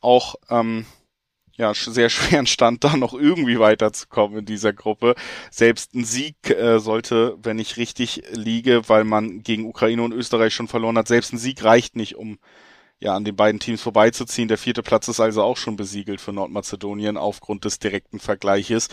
[0.00, 0.86] auch ähm,
[1.58, 5.14] ja, sehr schweren Stand, da noch irgendwie weiterzukommen in dieser Gruppe.
[5.50, 10.54] Selbst ein Sieg äh, sollte, wenn ich richtig liege, weil man gegen Ukraine und Österreich
[10.54, 12.38] schon verloren hat, selbst ein Sieg reicht nicht, um
[13.00, 14.48] ja an den beiden Teams vorbeizuziehen.
[14.48, 18.88] Der vierte Platz ist also auch schon besiegelt für Nordmazedonien aufgrund des direkten Vergleiches.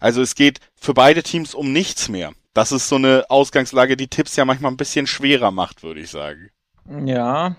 [0.00, 2.32] Also es geht für beide Teams um nichts mehr.
[2.54, 6.10] Das ist so eine Ausgangslage, die Tipps ja manchmal ein bisschen schwerer macht, würde ich
[6.10, 6.50] sagen.
[7.06, 7.56] Ja,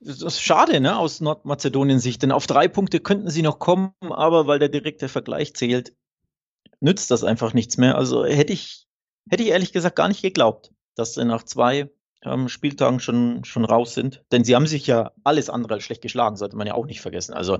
[0.00, 3.92] das ist schade, ne, aus Nordmazedonien Sicht, denn auf drei Punkte könnten sie noch kommen,
[4.00, 5.94] aber weil der direkte Vergleich zählt,
[6.80, 7.96] nützt das einfach nichts mehr.
[7.96, 8.86] Also hätte ich,
[9.28, 11.90] hätte ich ehrlich gesagt gar nicht geglaubt, dass sie nach zwei
[12.24, 14.24] ähm, Spieltagen schon, schon raus sind.
[14.32, 17.02] Denn sie haben sich ja alles andere als schlecht geschlagen, sollte man ja auch nicht
[17.02, 17.34] vergessen.
[17.34, 17.58] Also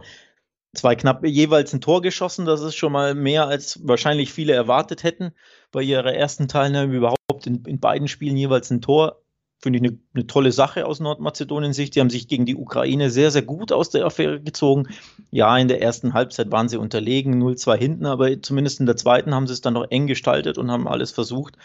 [0.74, 5.02] zwei knapp jeweils ein Tor geschossen, das ist schon mal mehr, als wahrscheinlich viele erwartet
[5.02, 5.32] hätten.
[5.72, 9.19] Bei ihrer ersten Teilnahme überhaupt in, in beiden Spielen jeweils ein Tor
[9.60, 11.94] finde ich eine, eine, tolle Sache aus Nordmazedonien Sicht.
[11.94, 14.88] Die haben sich gegen die Ukraine sehr, sehr gut aus der Affäre gezogen.
[15.30, 19.34] Ja, in der ersten Halbzeit waren sie unterlegen, 0-2 hinten, aber zumindest in der zweiten
[19.34, 21.56] haben sie es dann noch eng gestaltet und haben alles versucht.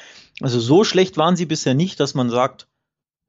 [0.41, 2.67] Also so schlecht waren sie bisher nicht, dass man sagt,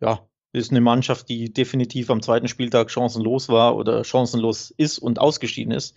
[0.01, 5.21] ja, ist eine Mannschaft, die definitiv am zweiten Spieltag chancenlos war oder chancenlos ist und
[5.21, 5.95] ausgeschieden ist.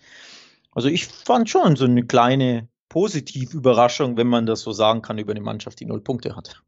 [0.72, 5.32] Also ich fand schon so eine kleine Positivüberraschung, wenn man das so sagen kann, über
[5.32, 6.62] eine Mannschaft, die null Punkte hat.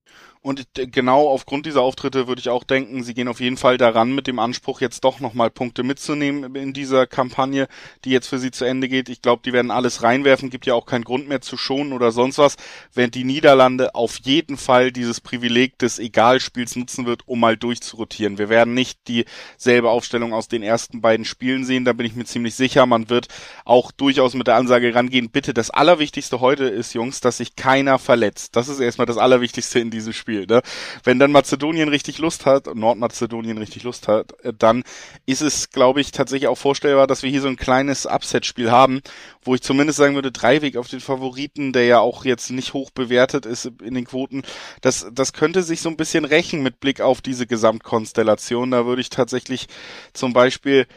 [0.44, 4.16] Und genau aufgrund dieser Auftritte würde ich auch denken, sie gehen auf jeden Fall daran
[4.16, 7.68] mit dem Anspruch, jetzt doch nochmal Punkte mitzunehmen in dieser Kampagne,
[8.06, 9.08] die jetzt für sie zu Ende geht.
[9.08, 12.12] Ich glaube, die werden alles reinwerfen, gibt ja auch keinen Grund mehr zu schonen oder
[12.12, 12.56] sonst was,
[12.92, 18.40] während die Niederlande auf jeden Fall dieses Privileg des Egalspiels nutzen wird, um mal durchzurotieren.
[18.40, 22.26] Wir werden nicht dieselbe Aufstellung aus den ersten beiden Spielen sehen, da bin ich mir
[22.26, 22.88] ziemlich sicher.
[22.88, 23.28] Man wird
[23.64, 28.00] auch durchaus mit der Ansage rangehen, bitte, das Allerwichtigste heute ist, Jungs, dass sich keiner
[28.00, 28.56] verletzt.
[28.56, 30.22] Das ist erstmal das Allerwichtigste in diesem Spiel.
[30.22, 30.46] Spiel.
[30.46, 30.62] Ne?
[31.04, 34.84] Wenn dann Mazedonien richtig Lust hat, Nordmazedonien richtig Lust hat, äh, dann
[35.26, 39.02] ist es, glaube ich, tatsächlich auch vorstellbar, dass wir hier so ein kleines Upset-Spiel haben,
[39.44, 42.92] wo ich zumindest sagen würde, Dreiweg auf den Favoriten, der ja auch jetzt nicht hoch
[42.92, 44.44] bewertet ist in den Quoten,
[44.82, 48.72] das, das könnte sich so ein bisschen rächen mit Blick auf diese Gesamtkonstellation.
[48.72, 49.68] Da würde ich tatsächlich
[50.14, 50.88] zum Beispiel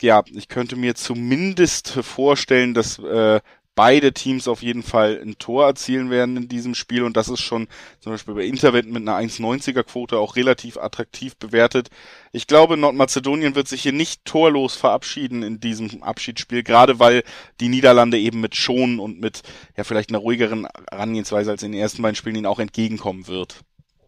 [0.00, 3.40] ja, ich könnte mir zumindest vorstellen, dass äh,
[3.74, 7.40] beide Teams auf jeden Fall ein Tor erzielen werden in diesem Spiel und das ist
[7.40, 7.68] schon
[8.00, 11.88] zum Beispiel bei Intervent mit einer 1,90er Quote auch relativ attraktiv bewertet.
[12.32, 17.22] Ich glaube, Nordmazedonien wird sich hier nicht torlos verabschieden in diesem Abschiedsspiel, gerade weil
[17.60, 19.42] die Niederlande eben mit Schonen und mit
[19.76, 23.60] ja vielleicht einer ruhigeren Herangehensweise als in den ersten beiden Spielen ihnen auch entgegenkommen wird.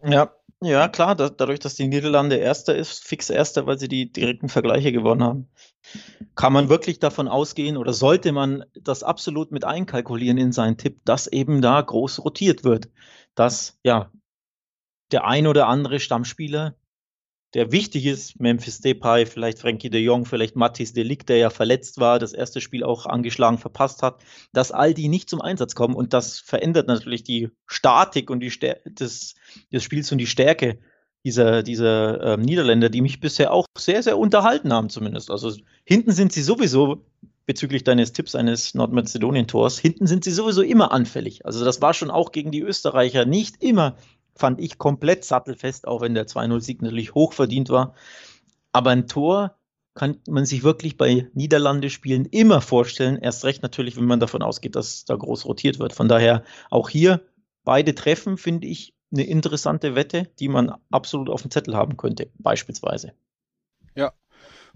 [0.06, 0.30] Ja,
[0.64, 4.48] ja, klar, da, dadurch, dass die Niederlande Erster ist, fix Erster, weil sie die direkten
[4.48, 5.48] Vergleiche gewonnen haben.
[6.34, 11.00] Kann man wirklich davon ausgehen oder sollte man das absolut mit einkalkulieren in seinen Tipp,
[11.04, 12.88] dass eben da groß rotiert wird?
[13.34, 14.10] Dass ja
[15.12, 16.74] der ein oder andere Stammspieler,
[17.54, 22.00] der wichtig ist, Memphis Depay, vielleicht Frankie de Jong, vielleicht Mattis Delict, der ja verletzt
[22.00, 25.94] war, das erste Spiel auch angeschlagen verpasst hat, dass all die nicht zum Einsatz kommen
[25.94, 29.36] und das verändert natürlich die Statik und die Stär des,
[29.72, 30.80] des Spiels und die Stärke
[31.24, 35.30] dieser, dieser ähm, Niederländer, die mich bisher auch sehr, sehr unterhalten haben, zumindest.
[35.30, 35.52] Also
[35.84, 37.04] hinten sind sie sowieso,
[37.46, 41.44] bezüglich deines Tipps eines Nordmazedonien-Tors, hinten sind sie sowieso immer anfällig.
[41.44, 43.96] Also das war schon auch gegen die Österreicher nicht immer,
[44.34, 47.94] fand ich, komplett sattelfest, auch wenn der 2-0-Sieg natürlich hoch verdient war.
[48.72, 49.56] Aber ein Tor
[49.94, 53.16] kann man sich wirklich bei Niederlande-Spielen immer vorstellen.
[53.16, 55.92] Erst recht natürlich, wenn man davon ausgeht, dass da groß rotiert wird.
[55.92, 57.22] Von daher auch hier
[57.62, 62.30] beide Treffen, finde ich, eine interessante Wette, die man absolut auf dem Zettel haben könnte,
[62.38, 63.12] beispielsweise.
[63.94, 64.12] Ja,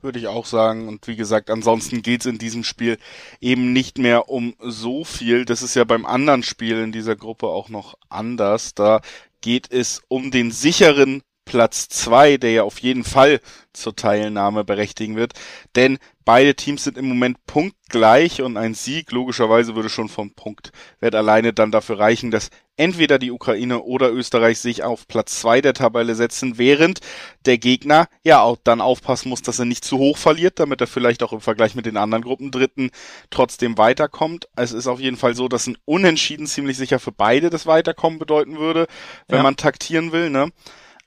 [0.01, 0.89] würde ich auch sagen.
[0.89, 2.99] Und wie gesagt, ansonsten geht's in diesem Spiel
[3.41, 5.45] eben nicht mehr um so viel.
[5.45, 8.75] Das ist ja beim anderen Spiel in dieser Gruppe auch noch anders.
[8.75, 9.01] Da
[9.41, 13.41] geht es um den sicheren Platz zwei, der ja auf jeden Fall
[13.73, 15.33] zur Teilnahme berechtigen wird.
[15.77, 21.15] Denn beide Teams sind im Moment punktgleich und ein Sieg logischerweise würde schon vom Punktwert
[21.15, 25.73] alleine dann dafür reichen, dass entweder die Ukraine oder Österreich sich auf Platz zwei der
[25.73, 27.01] Tabelle setzen, während
[27.47, 30.87] der Gegner ja auch dann aufpassen muss, dass er nicht zu hoch verliert, damit er
[30.87, 32.91] vielleicht auch im Vergleich mit den anderen Gruppendritten
[33.31, 34.49] trotzdem weiterkommt.
[34.55, 38.19] Es ist auf jeden Fall so, dass ein Unentschieden ziemlich sicher für beide das Weiterkommen
[38.19, 38.87] bedeuten würde,
[39.29, 39.43] wenn ja.
[39.43, 40.53] man taktieren will, ne?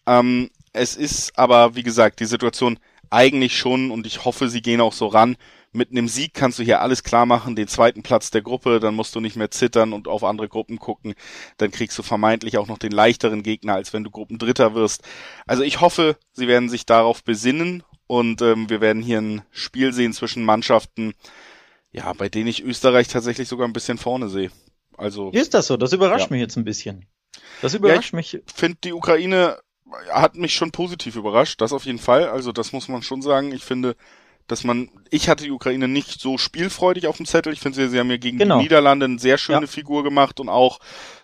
[0.06, 4.82] Ähm, es ist aber, wie gesagt, die Situation eigentlich schon, und ich hoffe, sie gehen
[4.82, 5.36] auch so ran,
[5.74, 8.96] mit einem Sieg kannst du hier alles klar machen, den zweiten Platz der Gruppe, dann
[8.96, 11.14] musst du nicht mehr zittern und auf andere Gruppen gucken,
[11.58, 15.04] dann kriegst du vermeintlich auch noch den leichteren Gegner, als wenn du Gruppendritter wirst.
[15.46, 19.94] Also ich hoffe, sie werden sich darauf besinnen und ähm, wir werden hier ein Spiel
[19.94, 21.14] sehen zwischen Mannschaften,
[21.92, 24.52] ja, bei denen ich Österreich tatsächlich sogar ein bisschen vorne sehe.
[24.98, 25.78] Also ist das so?
[25.78, 26.32] Das überrascht ja.
[26.32, 27.08] mich jetzt ein bisschen.
[27.62, 28.44] Das überrascht ja, ich mich.
[28.54, 29.58] Finde die Ukraine
[30.12, 32.30] hat mich schon positiv überrascht, das auf jeden Fall.
[32.30, 33.51] Also das muss man schon sagen.
[33.51, 33.95] Ich finde,
[34.47, 37.54] dass man, ich hatte die Ukraine nicht so spielfreudig auf dem Zettel.
[37.54, 38.58] Ich finde, sie, sie haben ja gegen genau.
[38.58, 39.67] die Niederlande eine sehr schöne ja.
[39.67, 40.80] Figur gemacht und auch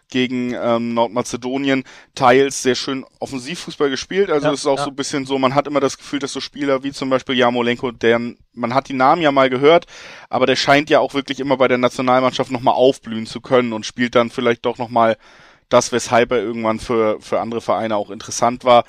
[0.10, 1.84] gegen ähm, Nordmazedonien
[2.16, 4.30] teils sehr schön Offensivfußball gespielt.
[4.30, 4.86] Also ja, es ist auch ja.
[4.86, 7.36] so ein bisschen so, man hat immer das Gefühl, dass so Spieler wie zum Beispiel
[7.36, 9.86] Jamolenko, deren, man hat die Namen ja mal gehört,
[10.30, 13.86] aber der scheint ja auch wirklich immer bei der Nationalmannschaft nochmal aufblühen zu können und
[13.86, 15.18] spielt dann vielleicht doch nochmal
[15.70, 18.86] das, weshalb er irgendwann für, für andere Vereine auch interessant war.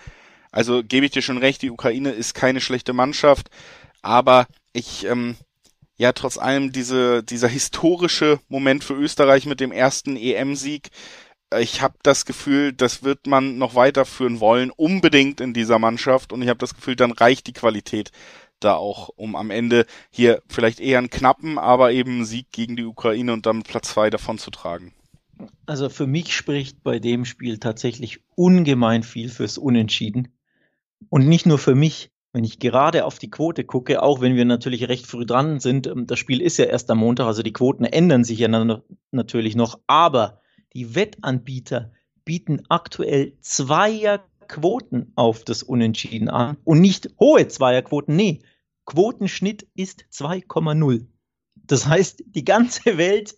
[0.50, 3.50] Also gebe ich dir schon recht, die Ukraine ist keine schlechte Mannschaft,
[4.02, 5.36] aber ich, ähm,
[5.96, 10.90] ja, trotz allem diese, dieser historische Moment für Österreich mit dem ersten EM-Sieg,
[11.50, 16.32] äh, ich habe das Gefühl, das wird man noch weiterführen wollen, unbedingt in dieser Mannschaft.
[16.32, 18.10] Und ich habe das Gefühl, dann reicht die Qualität
[18.60, 22.76] da auch, um am Ende hier vielleicht eher einen knappen, aber eben einen Sieg gegen
[22.76, 24.94] die Ukraine und dann Platz zwei davon zu tragen.
[25.66, 30.29] Also für mich spricht bei dem Spiel tatsächlich ungemein viel fürs Unentschieden.
[31.09, 32.11] Und nicht nur für mich.
[32.33, 35.87] Wenn ich gerade auf die Quote gucke, auch wenn wir natürlich recht früh dran sind,
[35.87, 38.48] ähm, das Spiel ist ja erst am Montag, also die Quoten ändern sich ja
[39.11, 40.42] natürlich noch, aber
[40.74, 41.90] die Wettanbieter
[42.27, 48.42] bieten aktuell Zweierquoten auf das Unentschieden an und nicht hohe Zweierquoten, nee,
[48.85, 51.07] Quotenschnitt ist 2,0.
[51.55, 53.37] Das heißt, die ganze Welt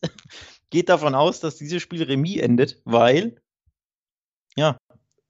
[0.71, 3.41] geht davon aus, dass dieses Spiel Remis endet, weil,
[4.57, 4.79] ja,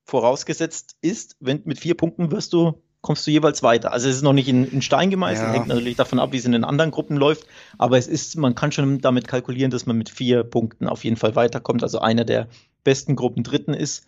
[0.04, 3.92] vorausgesetzt ist, wenn mit vier Punkten wirst du, kommst du jeweils weiter.
[3.92, 5.54] Also es ist noch nicht in, in Stein gemeißelt, ja.
[5.54, 7.46] hängt natürlich davon ab, wie es in den anderen Gruppen läuft,
[7.78, 11.16] aber es ist, man kann schon damit kalkulieren, dass man mit vier Punkten auf jeden
[11.16, 12.48] Fall weiterkommt, also einer der
[12.84, 14.06] besten Gruppen Dritten ist.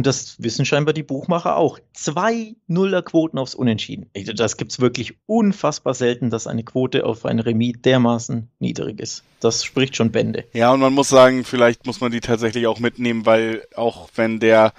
[0.00, 1.78] Und das wissen scheinbar die Buchmacher auch.
[1.92, 4.08] Zwei Nullerquoten aufs Unentschieden.
[4.34, 9.24] Das gibt es wirklich unfassbar selten, dass eine Quote auf ein Remis dermaßen niedrig ist.
[9.40, 10.44] Das spricht schon Bände.
[10.54, 14.40] Ja, und man muss sagen, vielleicht muss man die tatsächlich auch mitnehmen, weil auch wenn
[14.40, 14.72] der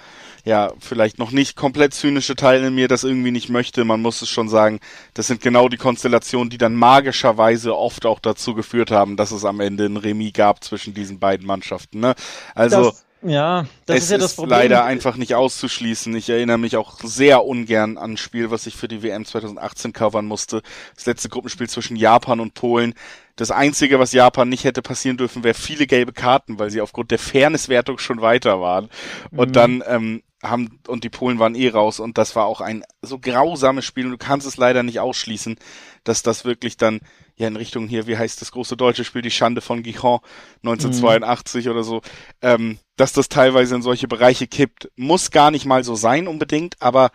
[0.44, 4.22] ja, vielleicht noch nicht komplett zynische Teil in mir das irgendwie nicht möchte, man muss
[4.22, 4.80] es schon sagen,
[5.14, 9.44] das sind genau die Konstellationen, die dann magischerweise oft auch dazu geführt haben, dass es
[9.44, 12.00] am Ende ein Remis gab zwischen diesen beiden Mannschaften.
[12.00, 12.16] Ne?
[12.56, 14.58] Also das ja, das es ist ja das Problem.
[14.58, 16.14] leider einfach nicht auszuschließen.
[16.16, 19.92] Ich erinnere mich auch sehr ungern an ein Spiel, was ich für die WM 2018
[19.92, 20.62] covern musste.
[20.94, 22.94] Das letzte Gruppenspiel zwischen Japan und Polen.
[23.36, 27.10] Das einzige, was Japan nicht hätte passieren dürfen, wäre viele gelbe Karten, weil sie aufgrund
[27.10, 28.88] der Fairnesswertung schon weiter waren.
[29.30, 29.52] Und mhm.
[29.52, 33.18] dann ähm, haben und die Polen waren eh raus und das war auch ein so
[33.18, 35.56] grausames Spiel und du kannst es leider nicht ausschließen,
[36.04, 37.00] dass das wirklich dann
[37.36, 40.20] ja in Richtung hier, wie heißt das große deutsche Spiel, die Schande von Gijon
[40.62, 41.70] 1982 mhm.
[41.70, 42.02] oder so,
[42.40, 44.90] ähm, dass das teilweise in solche Bereiche kippt.
[44.96, 47.10] Muss gar nicht mal so sein unbedingt, aber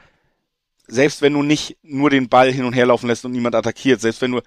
[0.88, 4.02] selbst wenn du nicht nur den Ball hin und her laufen lässt und niemand attackiert,
[4.02, 4.42] selbst wenn du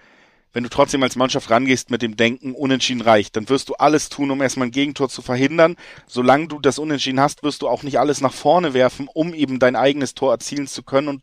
[0.53, 4.09] wenn du trotzdem als Mannschaft rangehst mit dem Denken, unentschieden reicht, dann wirst du alles
[4.09, 5.77] tun, um erstmal ein Gegentor zu verhindern.
[6.07, 9.59] Solange du das Unentschieden hast, wirst du auch nicht alles nach vorne werfen, um eben
[9.59, 11.23] dein eigenes Tor erzielen zu können und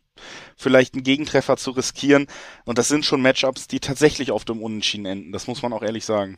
[0.55, 2.27] vielleicht einen Gegentreffer zu riskieren.
[2.65, 5.31] Und das sind schon Matchups, die tatsächlich auf dem Unentschieden enden.
[5.31, 6.37] Das muss man auch ehrlich sagen.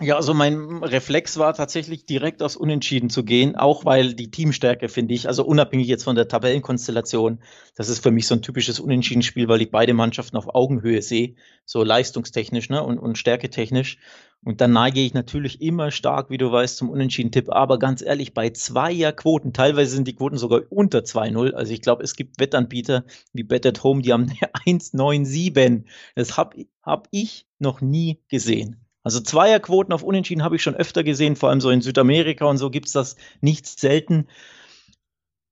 [0.00, 4.90] Ja, also mein Reflex war tatsächlich direkt aufs Unentschieden zu gehen, auch weil die Teamstärke,
[4.90, 7.40] finde ich, also unabhängig jetzt von der Tabellenkonstellation,
[7.76, 11.36] das ist für mich so ein typisches Unentschiedenspiel, weil ich beide Mannschaften auf Augenhöhe sehe,
[11.64, 13.96] so leistungstechnisch ne, und, und stärketechnisch.
[14.44, 17.48] Und dann neige ich natürlich immer stark, wie du weißt, zum Unentschieden-Tipp.
[17.50, 21.52] Aber ganz ehrlich, bei Zweierquoten, teilweise sind die Quoten sogar unter 2-0.
[21.52, 24.26] Also ich glaube, es gibt Wettanbieter wie Bet at Home, die haben
[24.66, 25.84] 1,97.
[26.14, 28.85] Das habe hab ich noch nie gesehen.
[29.06, 32.58] Also Zweierquoten auf Unentschieden habe ich schon öfter gesehen, vor allem so in Südamerika und
[32.58, 34.26] so gibt es das nicht selten.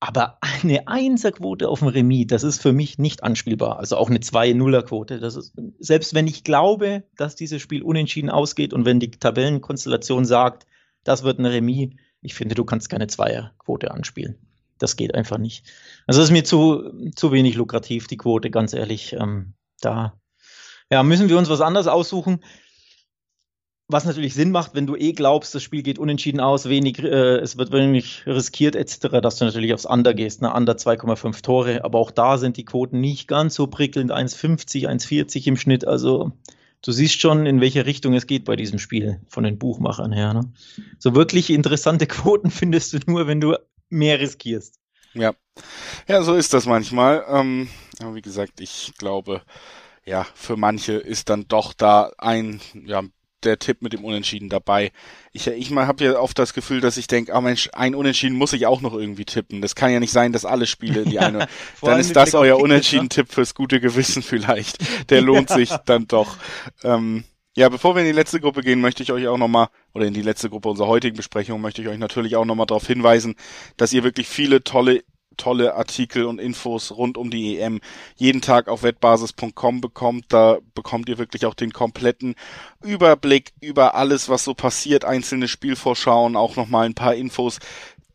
[0.00, 3.78] Aber eine Einserquote auf dem Remis, das ist für mich nicht anspielbar.
[3.78, 5.20] Also auch eine 2-0er-Quote.
[5.20, 10.24] Das ist, selbst wenn ich glaube, dass dieses Spiel unentschieden ausgeht und wenn die Tabellenkonstellation
[10.24, 10.66] sagt,
[11.04, 11.90] das wird ein Remis,
[12.22, 14.36] ich finde, du kannst keine Zweierquote anspielen.
[14.78, 15.64] Das geht einfach nicht.
[16.08, 19.12] Also das ist mir zu, zu wenig lukrativ, die Quote, ganz ehrlich.
[19.12, 20.14] Ähm, da
[20.90, 22.40] ja, müssen wir uns was anderes aussuchen.
[23.88, 27.36] Was natürlich Sinn macht, wenn du eh glaubst, das Spiel geht unentschieden aus, wenig, äh,
[27.36, 30.52] es wird wenig riskiert etc., dass du natürlich aufs Under gehst, ne?
[30.54, 35.46] Under 2,5 Tore, aber auch da sind die Quoten nicht ganz so prickelnd, 1,50, 1,40
[35.48, 36.32] im Schnitt, also
[36.80, 40.32] du siehst schon, in welche Richtung es geht bei diesem Spiel von den Buchmachern her.
[40.32, 40.52] Ne?
[40.98, 43.54] So wirklich interessante Quoten findest du nur, wenn du
[43.90, 44.78] mehr riskierst.
[45.12, 45.34] Ja,
[46.08, 47.24] ja, so ist das manchmal.
[47.28, 47.68] Ähm,
[48.00, 49.42] aber wie gesagt, ich glaube,
[50.04, 53.02] ja, für manche ist dann doch da ein ja,
[53.44, 54.92] der Tipp mit dem Unentschieden dabei.
[55.32, 58.36] Ich, ich habe ja oft das Gefühl, dass ich denke, ah oh Mensch, ein Unentschieden
[58.36, 59.62] muss ich auch noch irgendwie tippen.
[59.62, 61.34] Das kann ja nicht sein, dass alle Spiele in die eine.
[61.82, 62.62] Ja, dann ist das euer ne?
[62.62, 64.78] Unentschieden-Tipp fürs gute Gewissen vielleicht.
[65.10, 66.36] Der lohnt sich dann doch.
[66.82, 67.24] Ähm,
[67.56, 70.14] ja, bevor wir in die letzte Gruppe gehen, möchte ich euch auch nochmal, oder in
[70.14, 73.36] die letzte Gruppe unserer heutigen Besprechung, möchte ich euch natürlich auch nochmal darauf hinweisen,
[73.76, 75.04] dass ihr wirklich viele tolle
[75.36, 77.80] tolle Artikel und Infos rund um die EM
[78.16, 80.26] jeden Tag auf wettbasis.com bekommt.
[80.28, 82.34] Da bekommt ihr wirklich auch den kompletten
[82.82, 87.58] Überblick über alles, was so passiert, einzelne Spielvorschauen, auch nochmal ein paar Infos,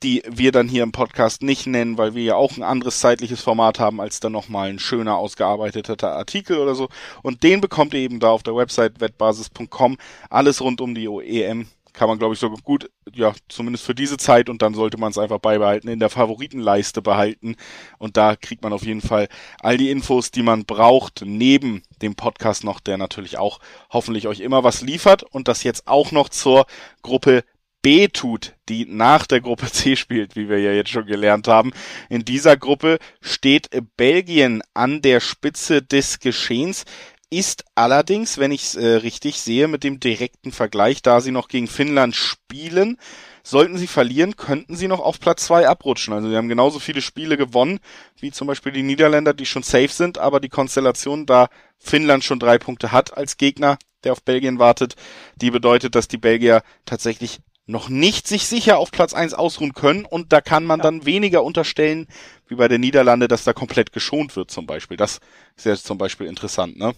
[0.03, 3.41] die wir dann hier im Podcast nicht nennen, weil wir ja auch ein anderes zeitliches
[3.41, 6.88] Format haben als dann nochmal ein schöner ausgearbeiteter Artikel oder so.
[7.21, 9.97] Und den bekommt ihr eben da auf der Website wettbasis.com.
[10.29, 11.67] Alles rund um die EM
[12.00, 15.12] kann man, glaube ich, so gut, ja, zumindest für diese Zeit und dann sollte man
[15.12, 17.58] es einfach beibehalten, in der Favoritenleiste behalten.
[17.98, 19.28] Und da kriegt man auf jeden Fall
[19.60, 23.60] all die Infos, die man braucht, neben dem Podcast noch, der natürlich auch
[23.92, 26.68] hoffentlich euch immer was liefert und das jetzt auch noch zur
[27.02, 27.44] Gruppe
[27.82, 31.74] B tut, die nach der Gruppe C spielt, wie wir ja jetzt schon gelernt haben.
[32.08, 36.86] In dieser Gruppe steht Belgien an der Spitze des Geschehens
[37.30, 41.48] ist allerdings, wenn ich es äh, richtig sehe, mit dem direkten Vergleich, da sie noch
[41.48, 42.98] gegen Finnland spielen,
[43.44, 46.13] sollten sie verlieren, könnten sie noch auf Platz zwei abrutschen.
[46.13, 47.80] Also sie haben genauso viele Spiele gewonnen,
[48.20, 52.39] wie zum Beispiel die Niederländer, die schon safe sind, aber die Konstellation, da Finnland schon
[52.39, 54.96] drei Punkte hat als Gegner, der auf Belgien wartet,
[55.36, 60.06] die bedeutet, dass die Belgier tatsächlich noch nicht sich sicher auf Platz eins ausruhen können
[60.06, 60.84] und da kann man ja.
[60.84, 62.08] dann weniger unterstellen,
[62.48, 64.98] wie bei der Niederlande, dass da komplett geschont wird zum Beispiel.
[64.98, 65.20] Das
[65.56, 66.96] ist ja zum Beispiel interessant, ne?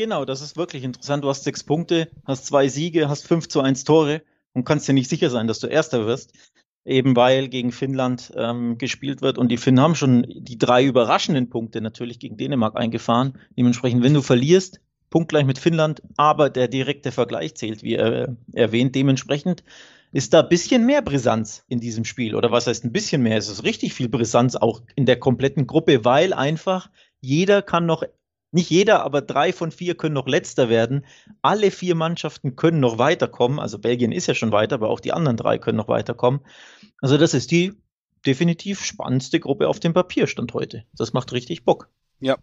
[0.00, 1.24] Genau, das ist wirklich interessant.
[1.24, 4.22] Du hast sechs Punkte, hast zwei Siege, hast fünf zu eins Tore.
[4.54, 6.32] und kannst dir nicht sicher sein, dass du Erster wirst,
[6.86, 9.36] eben weil gegen Finnland ähm, gespielt wird.
[9.36, 13.38] Und die Finnen haben schon die drei überraschenden Punkte natürlich gegen Dänemark eingefahren.
[13.58, 18.94] Dementsprechend, wenn du verlierst, punktgleich mit Finnland, aber der direkte Vergleich zählt, wie äh, erwähnt.
[18.94, 19.64] Dementsprechend
[20.12, 22.34] ist da ein bisschen mehr Brisanz in diesem Spiel.
[22.34, 23.36] Oder was heißt ein bisschen mehr?
[23.36, 26.88] Es ist richtig viel Brisanz auch in der kompletten Gruppe, weil einfach
[27.20, 28.02] jeder kann noch,
[28.52, 31.04] nicht jeder, aber drei von vier können noch letzter werden.
[31.42, 33.58] Alle vier Mannschaften können noch weiterkommen.
[33.58, 36.40] Also Belgien ist ja schon weiter, aber auch die anderen drei können noch weiterkommen.
[37.00, 37.74] Also das ist die
[38.26, 40.84] definitiv spannendste Gruppe auf dem Papierstand heute.
[40.96, 41.88] Das macht richtig Bock.
[42.22, 42.36] Ja,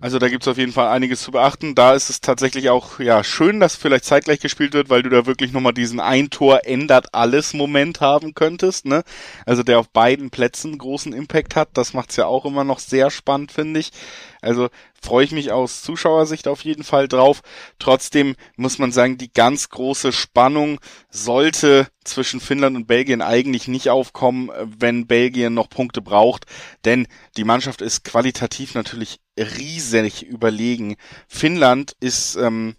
[0.00, 1.76] also da gibt's auf jeden Fall einiges zu beachten.
[1.76, 5.26] Da ist es tatsächlich auch ja schön, dass vielleicht zeitgleich gespielt wird, weil du da
[5.26, 9.04] wirklich nochmal diesen ein Tor ändert alles Moment haben könntest, ne?
[9.46, 11.68] Also der auf beiden Plätzen großen Impact hat.
[11.74, 13.92] Das macht's ja auch immer noch sehr spannend, finde ich.
[14.40, 14.70] Also
[15.02, 17.42] freue ich mich aus Zuschauersicht auf jeden Fall drauf.
[17.78, 23.90] Trotzdem muss man sagen, die ganz große Spannung sollte zwischen Finnland und Belgien eigentlich nicht
[23.90, 26.46] aufkommen, wenn Belgien noch Punkte braucht,
[26.84, 30.96] denn die Mannschaft ist qualitativ natürlich riesig überlegen.
[31.28, 32.76] Finnland ist ähm,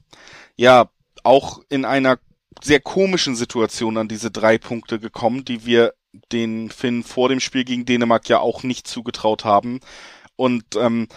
[0.56, 0.90] ja
[1.24, 2.20] auch in einer
[2.62, 5.94] sehr komischen Situation an diese drei Punkte gekommen, die wir
[6.32, 9.80] den Finn vor dem Spiel gegen Dänemark ja auch nicht zugetraut haben.
[10.36, 11.08] Und ähm,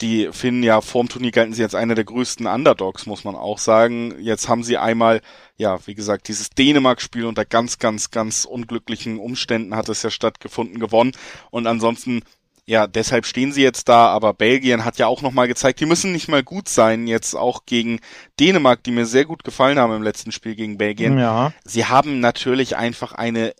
[0.00, 3.58] die Finnen ja vorm Turnier galten sie als einer der größten Underdogs, muss man auch
[3.58, 4.14] sagen.
[4.20, 5.22] Jetzt haben sie einmal,
[5.56, 10.80] ja, wie gesagt, dieses Dänemark-Spiel unter ganz, ganz, ganz unglücklichen Umständen hat es ja stattgefunden,
[10.80, 11.12] gewonnen.
[11.50, 12.22] Und ansonsten,
[12.66, 16.12] ja, deshalb stehen sie jetzt da, aber Belgien hat ja auch nochmal gezeigt, die müssen
[16.12, 18.00] nicht mal gut sein, jetzt auch gegen
[18.38, 21.18] Dänemark, die mir sehr gut gefallen haben im letzten Spiel gegen Belgien.
[21.18, 21.54] Ja.
[21.64, 23.54] Sie haben natürlich einfach eine,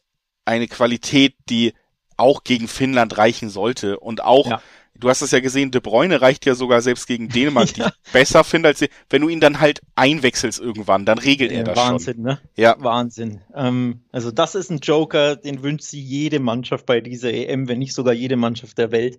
[0.45, 1.73] eine Qualität, die
[2.19, 4.61] auch gegen Finnland reichen sollte und auch ja
[5.01, 7.87] du hast es ja gesehen, De Bruyne reicht ja sogar selbst gegen Dänemark, ja.
[7.87, 11.53] die ich besser finde, als sie, wenn du ihn dann halt einwechselst irgendwann, dann regelt
[11.53, 12.23] er das Wahnsinn, schon.
[12.25, 12.41] Ne?
[12.57, 12.77] Ja.
[12.79, 13.41] Wahnsinn.
[13.55, 17.79] Ähm, also das ist ein Joker, den wünscht sich jede Mannschaft bei dieser EM, wenn
[17.79, 19.19] nicht sogar jede Mannschaft der Welt.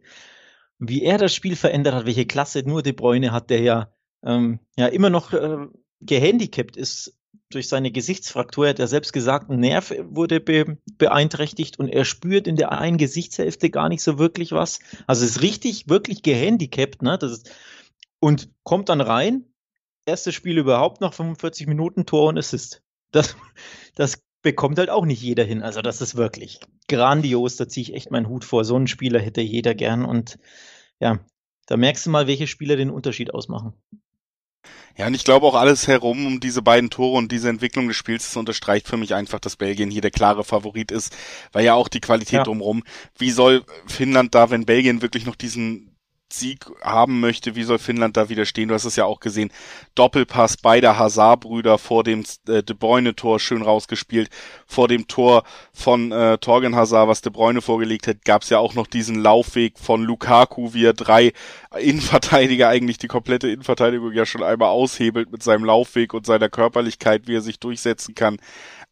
[0.79, 3.91] Wie er das Spiel verändert hat, welche Klasse nur De Bruyne hat, der ja,
[4.23, 5.57] ähm, ja immer noch äh,
[6.01, 7.17] gehandicapt ist
[7.49, 12.05] durch seine Gesichtsfraktur, er hat ja selbst gesagt, ein Nerv wurde be beeinträchtigt und er
[12.05, 14.79] spürt in der einen Gesichtshälfte gar nicht so wirklich was.
[15.05, 17.17] Also ist richtig, wirklich gehandicapt, ne?
[17.17, 17.51] Das ist,
[18.19, 19.45] und kommt dann rein,
[20.05, 22.81] erstes Spiel überhaupt nach 45 Minuten Tor und Assist.
[23.11, 23.37] Das,
[23.95, 25.61] das bekommt halt auch nicht jeder hin.
[25.61, 28.65] Also das ist wirklich grandios, da ziehe ich echt meinen Hut vor.
[28.65, 30.37] So einen Spieler hätte jeder gern und
[30.99, 31.19] ja,
[31.67, 33.73] da merkst du mal, welche Spieler den Unterschied ausmachen.
[34.97, 37.95] Ja, und ich glaube auch alles herum um diese beiden Tore und diese Entwicklung des
[37.95, 41.15] Spiels, das unterstreicht für mich einfach, dass Belgien hier der klare Favorit ist,
[41.51, 42.43] weil ja auch die Qualität ja.
[42.43, 42.83] drumherum.
[43.17, 45.86] Wie soll Finnland da, wenn Belgien wirklich noch diesen
[46.33, 48.67] Sieg haben möchte, wie soll Finnland da widerstehen?
[48.67, 49.51] Du hast es ja auch gesehen.
[49.95, 54.29] Doppelpass beider Hazard-Brüder vor dem äh, De Bruyne-Tor schön rausgespielt.
[54.65, 58.59] Vor dem Tor von äh, Torgen Hazard, was De Bruyne vorgelegt hat, gab es ja
[58.59, 61.33] auch noch diesen Laufweg von Lukaku, wie er drei
[61.79, 67.27] Innenverteidiger, eigentlich die komplette Innenverteidigung ja schon einmal aushebelt mit seinem Laufweg und seiner Körperlichkeit,
[67.27, 68.37] wie er sich durchsetzen kann.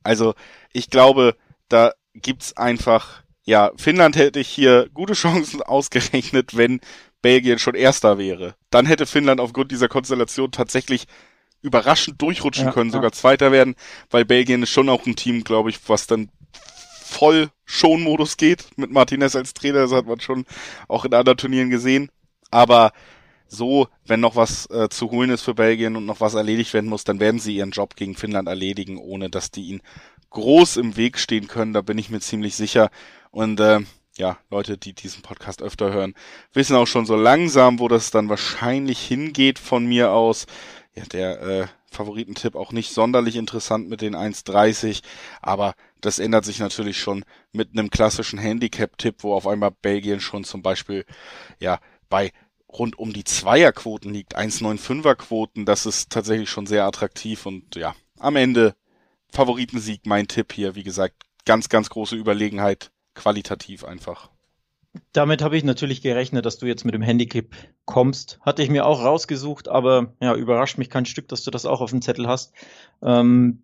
[0.03, 0.35] Also
[0.71, 1.35] ich glaube,
[1.67, 6.81] da gibt's einfach ja, Finnland hätte ich hier gute Chancen ausgerechnet, wenn
[7.25, 8.53] Belgien schon Erster wäre.
[8.69, 11.07] Dann hätte Finnland aufgrund dieser Konstellation tatsächlich
[11.63, 13.13] überraschend durchrutschen ja, können, sogar ja.
[13.13, 13.73] Zweiter werden,
[14.11, 16.29] weil Belgien ist schon auch ein Team, glaube ich, was dann
[17.01, 19.79] voll Schonmodus geht mit Martinez als Trainer.
[19.79, 20.45] Das hat man schon
[20.87, 22.11] auch in anderen Turnieren gesehen.
[22.51, 22.91] Aber
[23.47, 26.91] so, wenn noch was äh, zu holen ist für Belgien und noch was erledigt werden
[26.91, 29.81] muss, dann werden sie ihren Job gegen Finnland erledigen, ohne dass die ihn
[30.29, 31.73] groß im Weg stehen können.
[31.73, 32.91] Da bin ich mir ziemlich sicher.
[33.31, 33.79] Und äh,
[34.17, 36.15] ja, Leute, die diesen Podcast öfter hören,
[36.53, 40.45] wissen auch schon so langsam, wo das dann wahrscheinlich hingeht von mir aus.
[40.93, 45.01] Ja, der äh, Favoritentipp auch nicht sonderlich interessant mit den 1,30,
[45.41, 50.43] aber das ändert sich natürlich schon mit einem klassischen Handicap-Tipp, wo auf einmal Belgien schon
[50.43, 51.05] zum Beispiel
[51.59, 52.31] ja bei
[52.69, 57.95] rund um die Zweierquoten liegt, 1,95er Quoten, das ist tatsächlich schon sehr attraktiv und ja,
[58.19, 58.75] am Ende
[59.31, 64.29] Favoritensieg mein Tipp hier, wie gesagt, ganz, ganz große Überlegenheit qualitativ einfach.
[65.11, 67.47] Damit habe ich natürlich gerechnet, dass du jetzt mit dem Handicap
[67.85, 68.39] kommst.
[68.41, 71.81] Hatte ich mir auch rausgesucht, aber ja, überrascht mich kein Stück, dass du das auch
[71.81, 72.53] auf dem Zettel hast.
[73.01, 73.63] Ähm,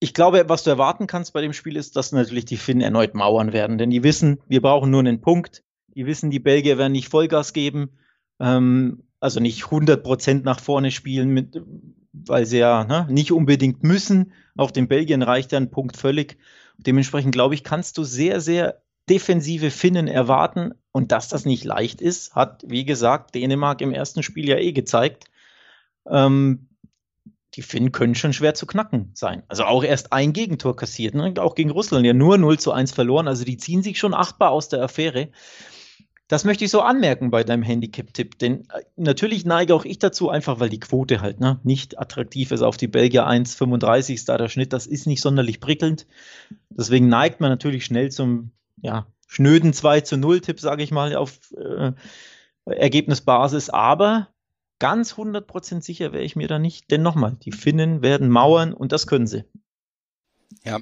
[0.00, 3.14] ich glaube, was du erwarten kannst bei dem Spiel ist, dass natürlich die Finnen erneut
[3.14, 5.64] mauern werden, denn die wissen, wir brauchen nur einen Punkt.
[5.94, 7.98] Die wissen, die Belgier werden nicht Vollgas geben,
[8.38, 11.60] ähm, also nicht 100% nach vorne spielen, mit,
[12.12, 14.32] weil sie ja ne, nicht unbedingt müssen.
[14.56, 16.38] Auf den Belgien reicht ja ein Punkt völlig.
[16.78, 20.74] Dementsprechend glaube ich, kannst du sehr, sehr defensive Finnen erwarten.
[20.92, 24.72] Und dass das nicht leicht ist, hat, wie gesagt, Dänemark im ersten Spiel ja eh
[24.72, 25.26] gezeigt.
[26.08, 26.68] Ähm,
[27.54, 29.42] die Finnen können schon schwer zu knacken sein.
[29.48, 31.34] Also auch erst ein Gegentor kassiert, ne?
[31.38, 33.28] auch gegen Russland ja nur 0 zu 1 verloren.
[33.28, 35.28] Also die ziehen sich schon achtbar aus der Affäre.
[36.28, 40.28] Das möchte ich so anmerken bei deinem Handicap-Tipp, denn äh, natürlich neige auch ich dazu,
[40.28, 44.36] einfach weil die Quote halt ne, nicht attraktiv ist auf die Belgier 1,35 ist da
[44.36, 46.06] der Schnitt, das ist nicht sonderlich prickelnd.
[46.68, 48.52] Deswegen neigt man natürlich schnell zum
[48.82, 51.92] ja, schnöden 2 zu 0 Tipp, sage ich mal, auf äh,
[52.66, 53.70] Ergebnisbasis.
[53.70, 54.28] Aber
[54.78, 58.92] ganz 100% sicher wäre ich mir da nicht, denn nochmal, die Finnen werden mauern und
[58.92, 59.44] das können sie.
[60.68, 60.80] Ja,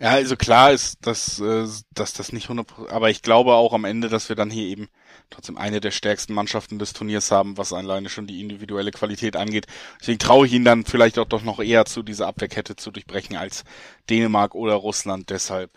[0.00, 1.64] ja, also klar ist, dass, äh,
[1.94, 4.88] dass das nicht 100%, aber ich glaube auch am Ende, dass wir dann hier eben
[5.30, 9.66] trotzdem eine der stärksten Mannschaften des Turniers haben, was alleine schon die individuelle Qualität angeht.
[10.00, 13.36] Deswegen traue ich ihnen dann vielleicht auch doch noch eher zu, diese Abwehrkette zu durchbrechen
[13.36, 13.62] als
[14.10, 15.30] Dänemark oder Russland.
[15.30, 15.70] Deshalb,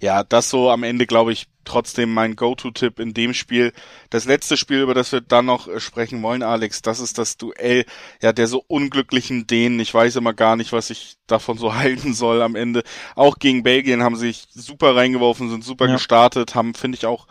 [0.00, 3.72] ja, das so am Ende, glaube ich, trotzdem mein Go-To-Tipp in dem Spiel.
[4.10, 7.36] Das letzte Spiel, über das wir dann noch äh, sprechen wollen, Alex, das ist das
[7.36, 7.84] Duell
[8.22, 9.78] ja der so unglücklichen Dänen.
[9.78, 12.82] Ich weiß immer gar nicht, was ich davon so halten soll am Ende.
[13.14, 15.92] Auch gegen Belgien haben sie sich super reingeworfen, sind super ja.
[15.94, 17.26] gestartet, haben, finde ich, auch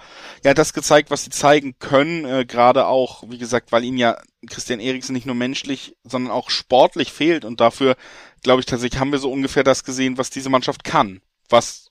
[0.45, 2.25] ja das gezeigt, was sie zeigen können.
[2.25, 4.17] Äh, Gerade auch, wie gesagt, weil ihnen ja
[4.47, 7.43] Christian Eriksen nicht nur menschlich, sondern auch sportlich fehlt.
[7.43, 7.95] Und dafür,
[8.43, 11.21] glaube ich, tatsächlich haben wir so ungefähr das gesehen, was diese Mannschaft kann.
[11.49, 11.87] Was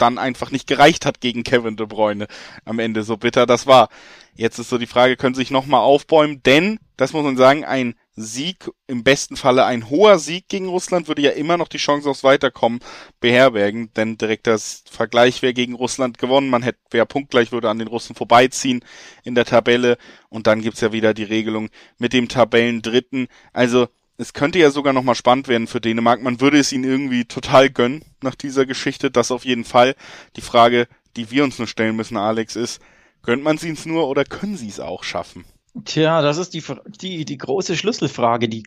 [0.00, 2.26] dann einfach nicht gereicht hat gegen Kevin De Bruyne
[2.64, 3.88] am Ende, so bitter das war.
[4.34, 7.64] Jetzt ist so die Frage, können sie sich nochmal aufbäumen, denn, das muss man sagen,
[7.64, 11.78] ein Sieg, im besten Falle ein hoher Sieg gegen Russland, würde ja immer noch die
[11.78, 12.80] Chance aufs Weiterkommen
[13.20, 17.78] beherbergen, denn direkt das Vergleich wäre gegen Russland gewonnen, man hätte, wer punktgleich würde an
[17.78, 18.84] den Russen vorbeiziehen
[19.24, 19.98] in der Tabelle
[20.28, 21.68] und dann gibt's ja wieder die Regelung
[21.98, 23.28] mit dem Tabellendritten.
[23.52, 23.88] Also
[24.20, 26.22] es könnte ja sogar nochmal spannend werden für Dänemark.
[26.22, 29.10] Man würde es ihnen irgendwie total gönnen nach dieser Geschichte.
[29.10, 29.94] Das auf jeden Fall.
[30.36, 32.82] Die Frage, die wir uns nur stellen müssen, Alex, ist,
[33.22, 35.44] gönnt man sie es nur oder können sie es auch schaffen?
[35.84, 36.62] Tja, das ist die,
[37.00, 38.48] die, die große Schlüsselfrage.
[38.48, 38.64] Die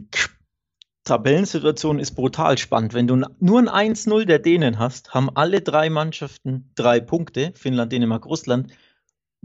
[1.04, 2.94] Tabellensituation ist brutal spannend.
[2.94, 7.92] Wenn du nur ein 1-0 der Dänen hast, haben alle drei Mannschaften drei Punkte, Finnland,
[7.92, 8.72] Dänemark, Russland.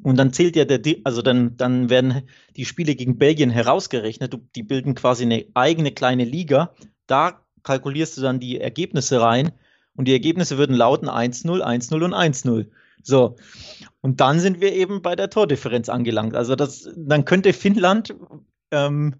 [0.02, 2.22] Und dann zählt ja der, also dann, dann werden
[2.56, 4.36] die Spiele gegen Belgien herausgerechnet.
[4.54, 6.74] Die bilden quasi eine eigene kleine Liga.
[7.06, 9.52] Da kalkulierst du dann die Ergebnisse rein
[9.94, 12.66] und die Ergebnisse würden lauten 1-0, 1-0 und 1-0.
[13.02, 13.36] So.
[14.00, 16.36] Und dann sind wir eben bei der Tordifferenz angelangt.
[16.36, 18.14] Also das, dann könnte Finnland
[18.70, 19.16] ähm,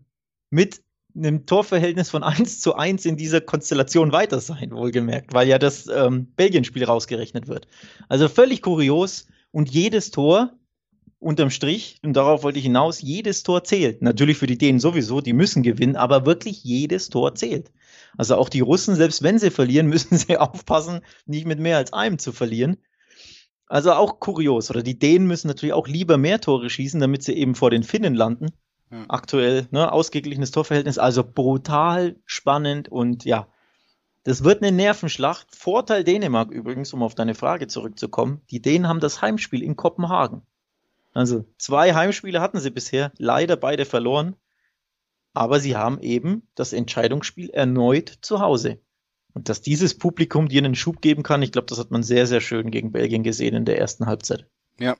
[0.50, 0.82] mit
[1.16, 5.88] einem Torverhältnis von 1 zu 1 in dieser Konstellation weiter sein, wohlgemerkt, weil ja das
[5.88, 7.66] ähm, Belgien-Spiel rausgerechnet wird.
[8.08, 10.52] Also völlig kurios und jedes Tor
[11.20, 14.02] unterm Strich, und darauf wollte ich hinaus, jedes Tor zählt.
[14.02, 17.72] Natürlich für die Dänen sowieso, die müssen gewinnen, aber wirklich jedes Tor zählt.
[18.16, 21.92] Also auch die Russen, selbst wenn sie verlieren, müssen sie aufpassen, nicht mit mehr als
[21.92, 22.76] einem zu verlieren.
[23.66, 24.70] Also auch kurios.
[24.70, 27.82] Oder die Dänen müssen natürlich auch lieber mehr Tore schießen, damit sie eben vor den
[27.82, 28.46] Finnen landen.
[28.90, 29.04] Ja.
[29.08, 30.98] Aktuell, ne, ausgeglichenes Torverhältnis.
[30.98, 33.48] Also brutal spannend und ja,
[34.24, 35.54] das wird eine Nervenschlacht.
[35.54, 38.40] Vorteil Dänemark übrigens, um auf deine Frage zurückzukommen.
[38.50, 40.42] Die Dänen haben das Heimspiel in Kopenhagen.
[41.18, 44.36] Also zwei Heimspiele hatten sie bisher, leider beide verloren.
[45.34, 48.78] Aber sie haben eben das Entscheidungsspiel erneut zu Hause.
[49.34, 52.28] Und dass dieses Publikum dir einen Schub geben kann, ich glaube, das hat man sehr,
[52.28, 54.46] sehr schön gegen Belgien gesehen in der ersten Halbzeit.
[54.78, 54.96] Ja,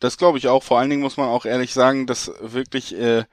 [0.00, 0.62] das glaube ich auch.
[0.62, 3.24] Vor allen Dingen muss man auch ehrlich sagen, dass wirklich, äh,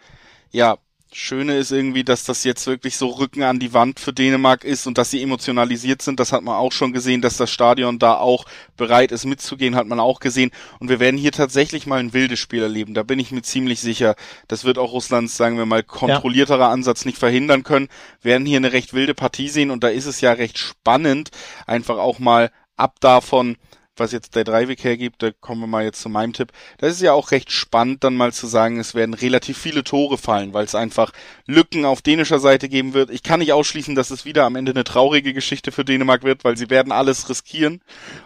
[0.52, 0.78] ja,
[1.12, 4.86] Schöne ist irgendwie, dass das jetzt wirklich so Rücken an die Wand für Dänemark ist
[4.86, 6.20] und dass sie emotionalisiert sind.
[6.20, 8.46] Das hat man auch schon gesehen, dass das Stadion da auch
[8.76, 10.52] bereit ist mitzugehen, hat man auch gesehen.
[10.80, 12.94] Und wir werden hier tatsächlich mal ein wildes Spiel erleben.
[12.94, 14.16] Da bin ich mir ziemlich sicher.
[14.50, 16.72] Das wird auch Russlands, sagen wir mal, kontrollierterer ja.
[16.72, 17.88] Ansatz nicht verhindern können.
[18.22, 21.30] Wir werden hier eine recht wilde Partie sehen und da ist es ja recht spannend,
[21.66, 23.56] einfach auch mal ab davon,
[24.00, 26.52] was jetzt der Dreiweg hergibt, da kommen wir mal jetzt zu meinem Tipp.
[26.78, 30.18] Das ist ja auch recht spannend, dann mal zu sagen, es werden relativ viele Tore
[30.18, 31.12] fallen, weil es einfach
[31.46, 33.10] Lücken auf dänischer Seite geben wird.
[33.10, 36.44] Ich kann nicht ausschließen, dass es wieder am Ende eine traurige Geschichte für Dänemark wird,
[36.44, 37.82] weil sie werden alles riskieren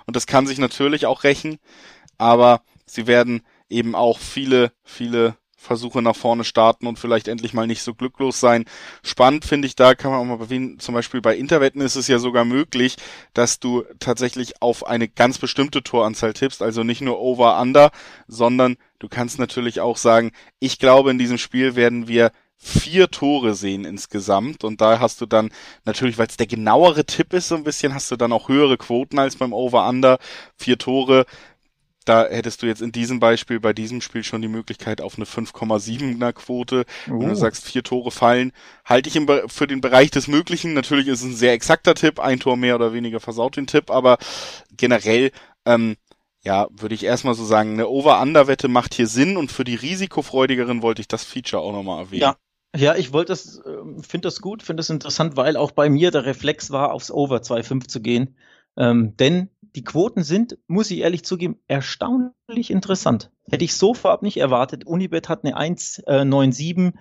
[0.05, 1.59] und das kann sich natürlich auch rächen,
[2.17, 7.67] aber sie werden eben auch viele, viele Versuche nach vorne starten und vielleicht endlich mal
[7.67, 8.65] nicht so glücklos sein.
[9.03, 12.07] Spannend finde ich da, kann man auch mal erwähnen, zum Beispiel bei Interwetten ist es
[12.07, 12.95] ja sogar möglich,
[13.33, 17.91] dass du tatsächlich auf eine ganz bestimmte Toranzahl tippst, also nicht nur over under,
[18.27, 22.31] sondern du kannst natürlich auch sagen, ich glaube in diesem Spiel werden wir
[22.61, 25.49] vier Tore sehen insgesamt und da hast du dann
[25.85, 28.77] natürlich, weil es der genauere Tipp ist so ein bisschen, hast du dann auch höhere
[28.77, 30.19] Quoten als beim Over-Under.
[30.57, 31.25] Vier Tore
[32.09, 35.25] da hättest du jetzt in diesem Beispiel bei diesem Spiel schon die Möglichkeit auf eine
[35.25, 36.85] 5,7er Quote.
[37.07, 37.19] Oh.
[37.19, 38.51] Wenn du sagst, vier Tore fallen,
[38.83, 40.73] halte ich im, für den Bereich des Möglichen.
[40.73, 43.91] Natürlich ist es ein sehr exakter Tipp, ein Tor mehr oder weniger versaut den Tipp,
[43.91, 44.17] aber
[44.75, 45.31] generell,
[45.65, 45.97] ähm,
[46.43, 50.81] ja, würde ich erstmal so sagen, eine Over-Under-Wette macht hier Sinn und für die risikofreudigeren
[50.81, 52.21] wollte ich das Feature auch nochmal erwähnen.
[52.21, 52.37] Ja,
[52.75, 56.09] Ja, ich wollte das, äh, finde das gut, finde das interessant, weil auch bei mir
[56.09, 58.35] der Reflex war, aufs Over 2,5 zu gehen.
[58.79, 63.29] Ähm, denn die Quoten sind, muss ich ehrlich zugeben, erstaunlich interessant.
[63.51, 64.87] Hätte ich so vorab nicht erwartet.
[64.87, 66.91] Unibet hat eine 1,97 äh,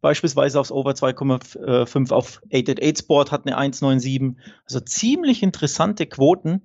[0.00, 4.34] beispielsweise aufs Over 2,5 auf 888 Sport hat eine 1,97.
[4.64, 6.62] Also ziemlich interessante Quoten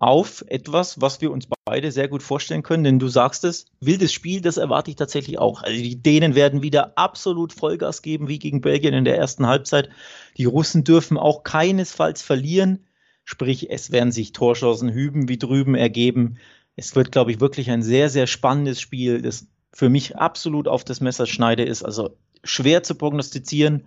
[0.00, 4.12] auf etwas, was wir uns beide sehr gut vorstellen können, denn du sagst es, wildes
[4.12, 5.62] Spiel, das erwarte ich tatsächlich auch.
[5.62, 9.88] Also die Dänen werden wieder absolut Vollgas geben, wie gegen Belgien in der ersten Halbzeit.
[10.36, 12.84] Die Russen dürfen auch keinesfalls verlieren,
[13.24, 16.38] sprich es werden sich Torchancen hüben wie drüben ergeben.
[16.76, 20.84] Es wird, glaube ich, wirklich ein sehr, sehr spannendes Spiel, das für mich absolut auf
[20.84, 21.82] das Messer schneide ist.
[21.82, 23.86] Also schwer zu prognostizieren,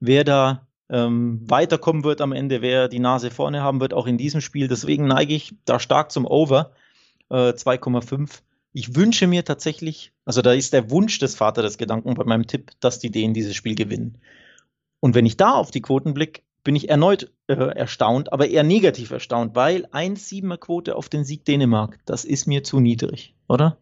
[0.00, 4.18] wer da ähm, weiterkommen wird am Ende, wer die Nase vorne haben wird, auch in
[4.18, 4.66] diesem Spiel.
[4.66, 6.72] Deswegen neige ich da stark zum Over
[7.30, 8.40] äh, 2,5.
[8.72, 12.46] Ich wünsche mir tatsächlich, also da ist der Wunsch des Vaters des Gedanken bei meinem
[12.46, 14.18] Tipp, dass die Dänen dieses Spiel gewinnen.
[15.00, 18.62] Und wenn ich da auf die Quoten blicke, bin ich erneut äh, erstaunt, aber eher
[18.62, 23.76] negativ erstaunt, weil 1,7er Quote auf den Sieg Dänemark, das ist mir zu niedrig, oder?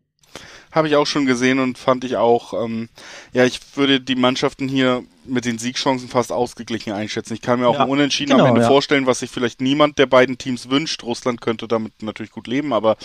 [0.72, 2.88] Habe ich auch schon gesehen und fand ich auch, ähm,
[3.32, 7.34] ja, ich würde die Mannschaften hier mit den Siegchancen fast ausgeglichen einschätzen.
[7.34, 8.68] Ich kann mir auch ja, ein Unentschieden genau, am Ende ja.
[8.68, 11.02] vorstellen, was sich vielleicht niemand der beiden Teams wünscht.
[11.04, 12.96] Russland könnte damit natürlich gut leben, aber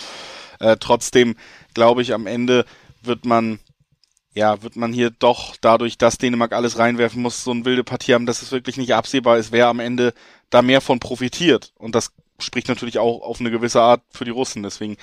[0.60, 1.36] äh, trotzdem
[1.72, 2.64] glaube ich, am Ende
[3.02, 3.58] wird man
[4.34, 8.14] ja, wird man hier doch dadurch, dass Dänemark alles reinwerfen muss, so eine wilde Partie
[8.14, 10.12] haben, dass es wirklich nicht absehbar ist, wer am Ende
[10.50, 11.72] da mehr von profitiert.
[11.76, 14.64] Und das spricht natürlich auch auf eine gewisse Art für die Russen.
[14.64, 14.96] Deswegen,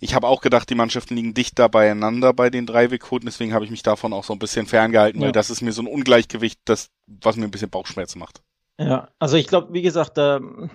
[0.00, 3.26] ich habe auch gedacht, die Mannschaften liegen dichter beieinander bei den drei Wegquoten.
[3.26, 5.26] Deswegen habe ich mich davon auch so ein bisschen ferngehalten, ja.
[5.26, 8.42] weil das ist mir so ein Ungleichgewicht, das, was mir ein bisschen Bauchschmerzen macht.
[8.78, 10.70] Ja, also ich glaube, wie gesagt, ähm,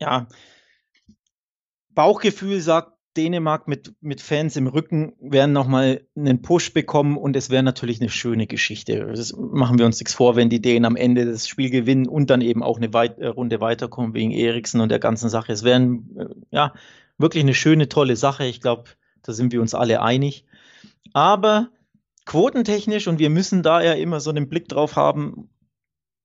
[0.00, 0.26] ja,
[1.90, 7.50] Bauchgefühl sagt, Dänemark mit, mit Fans im Rücken werden nochmal einen Push bekommen und es
[7.50, 9.06] wäre natürlich eine schöne Geschichte.
[9.06, 12.30] Das machen wir uns nichts vor, wenn die Dänen am Ende das Spiel gewinnen und
[12.30, 15.52] dann eben auch eine Weit äh, Runde weiterkommen wegen Eriksen und der ganzen Sache.
[15.52, 16.72] Es wäre äh, ja
[17.18, 18.44] wirklich eine schöne, tolle Sache.
[18.44, 18.84] Ich glaube,
[19.22, 20.46] da sind wir uns alle einig.
[21.12, 21.70] Aber
[22.24, 25.50] quotentechnisch, und wir müssen da ja immer so einen Blick drauf haben,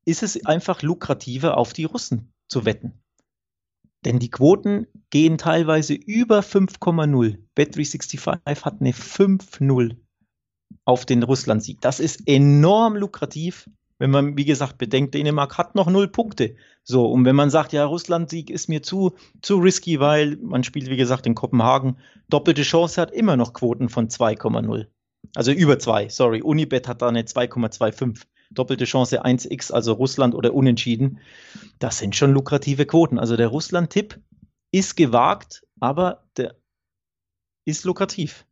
[0.05, 3.03] ist es einfach lukrativer, auf die Russen zu wetten.
[4.07, 7.39] Denn die Quoten gehen teilweise über 5,0.
[7.57, 9.97] Bet365 hat eine 5,0
[10.85, 11.81] auf den Russland-Sieg.
[11.81, 16.55] Das ist enorm lukrativ, wenn man, wie gesagt, bedenkt, Dänemark hat noch null Punkte.
[16.83, 20.89] So, und wenn man sagt, ja, Russland-Sieg ist mir zu, zu risky, weil man spielt,
[20.89, 21.97] wie gesagt, in Kopenhagen,
[22.29, 24.85] doppelte Chance hat immer noch Quoten von 2,0.
[25.35, 26.41] Also über 2, sorry.
[26.41, 31.19] Unibet hat da eine 2,25 doppelte Chance 1x, also Russland oder Unentschieden.
[31.79, 33.19] Das sind schon lukrative Quoten.
[33.19, 34.19] Also der Russland-Tipp
[34.71, 36.55] ist gewagt, aber der
[37.65, 38.45] ist lukrativ.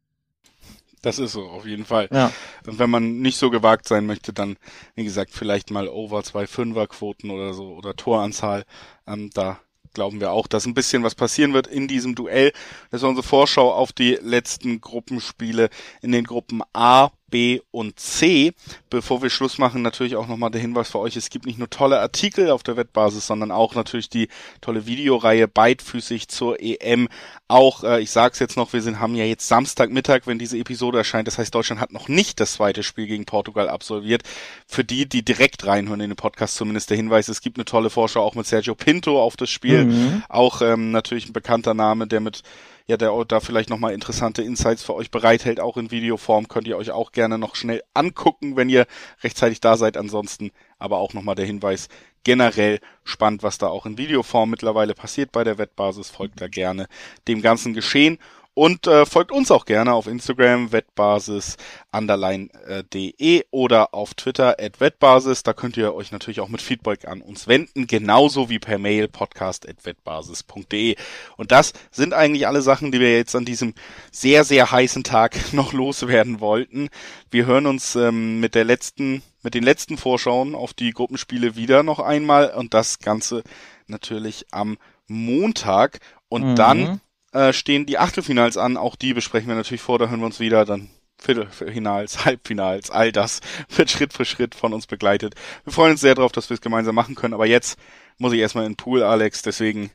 [1.01, 2.09] Das ist so, auf jeden Fall.
[2.11, 2.31] Ja.
[2.65, 4.57] Und wenn man nicht so gewagt sein möchte, dann,
[4.95, 8.65] wie gesagt, vielleicht mal over 2 Fünfer Quoten oder so oder Toranzahl.
[9.05, 9.59] Ähm, da
[9.93, 12.51] glauben wir auch, dass ein bisschen was passieren wird in diesem Duell.
[12.89, 15.69] Das war unsere Vorschau auf die letzten Gruppenspiele
[16.01, 18.53] in den Gruppen A, B und C.
[18.89, 21.69] Bevor wir Schluss machen, natürlich auch nochmal der Hinweis für euch, es gibt nicht nur
[21.69, 24.29] tolle Artikel auf der Wettbasis, sondern auch natürlich die
[24.61, 27.09] tolle Videoreihe Beidfüßig zur EM.
[27.49, 30.99] Auch, äh, ich sag's jetzt noch, wir sind, haben ja jetzt Samstagmittag, wenn diese Episode
[30.99, 31.27] erscheint.
[31.27, 34.23] Das heißt, Deutschland hat noch nicht das zweite Spiel gegen Portugal absolviert.
[34.65, 37.89] Für die, die direkt reinhören in den Podcast, zumindest der Hinweis, es gibt eine tolle
[37.89, 39.87] Vorschau auch mit Sergio Pinto auf das Spiel.
[39.87, 40.23] Mhm.
[40.29, 42.43] Auch ähm, natürlich ein bekannter Name, der mit
[42.87, 46.77] ja, der da vielleicht nochmal interessante Insights für euch bereithält, auch in Videoform, könnt ihr
[46.77, 48.85] euch auch gerne noch schnell angucken, wenn ihr
[49.23, 49.97] rechtzeitig da seid.
[49.97, 51.87] Ansonsten aber auch nochmal der Hinweis,
[52.23, 56.09] generell spannend, was da auch in Videoform mittlerweile passiert bei der Wettbasis.
[56.09, 56.87] Folgt da gerne
[57.27, 58.19] dem ganzen Geschehen.
[58.55, 61.57] Und äh, folgt uns auch gerne auf Instagram, wettbasis
[61.91, 65.43] underline äh, de oder auf Twitter at wettbasis.
[65.43, 69.09] Da könnt ihr euch natürlich auch mit Feedback an uns wenden, genauso wie per Mail
[69.09, 70.95] podcast at wettbasis.de.
[71.35, 73.73] Und das sind eigentlich alle Sachen, die wir jetzt an diesem
[74.09, 76.87] sehr, sehr heißen Tag noch loswerden wollten.
[77.29, 81.83] Wir hören uns ähm, mit der letzten, mit den letzten Vorschauen auf die Gruppenspiele wieder
[81.83, 83.43] noch einmal und das Ganze
[83.87, 84.77] natürlich am
[85.07, 85.99] Montag.
[86.29, 86.55] Und mhm.
[86.55, 87.01] dann
[87.35, 88.77] äh, stehen die Achtelfinals an.
[88.77, 89.99] Auch die besprechen wir natürlich vor.
[89.99, 90.65] Da hören wir uns wieder.
[90.65, 95.35] Dann Viertelfinals, Halbfinals, all das wird Schritt für Schritt von uns begleitet.
[95.63, 97.33] Wir freuen uns sehr darauf, dass wir es gemeinsam machen können.
[97.33, 97.77] Aber jetzt
[98.17, 99.41] muss ich erstmal in den Pool, Alex.
[99.41, 99.91] Deswegen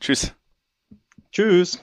[0.00, 0.34] tschüss.
[1.30, 1.82] Tschüss.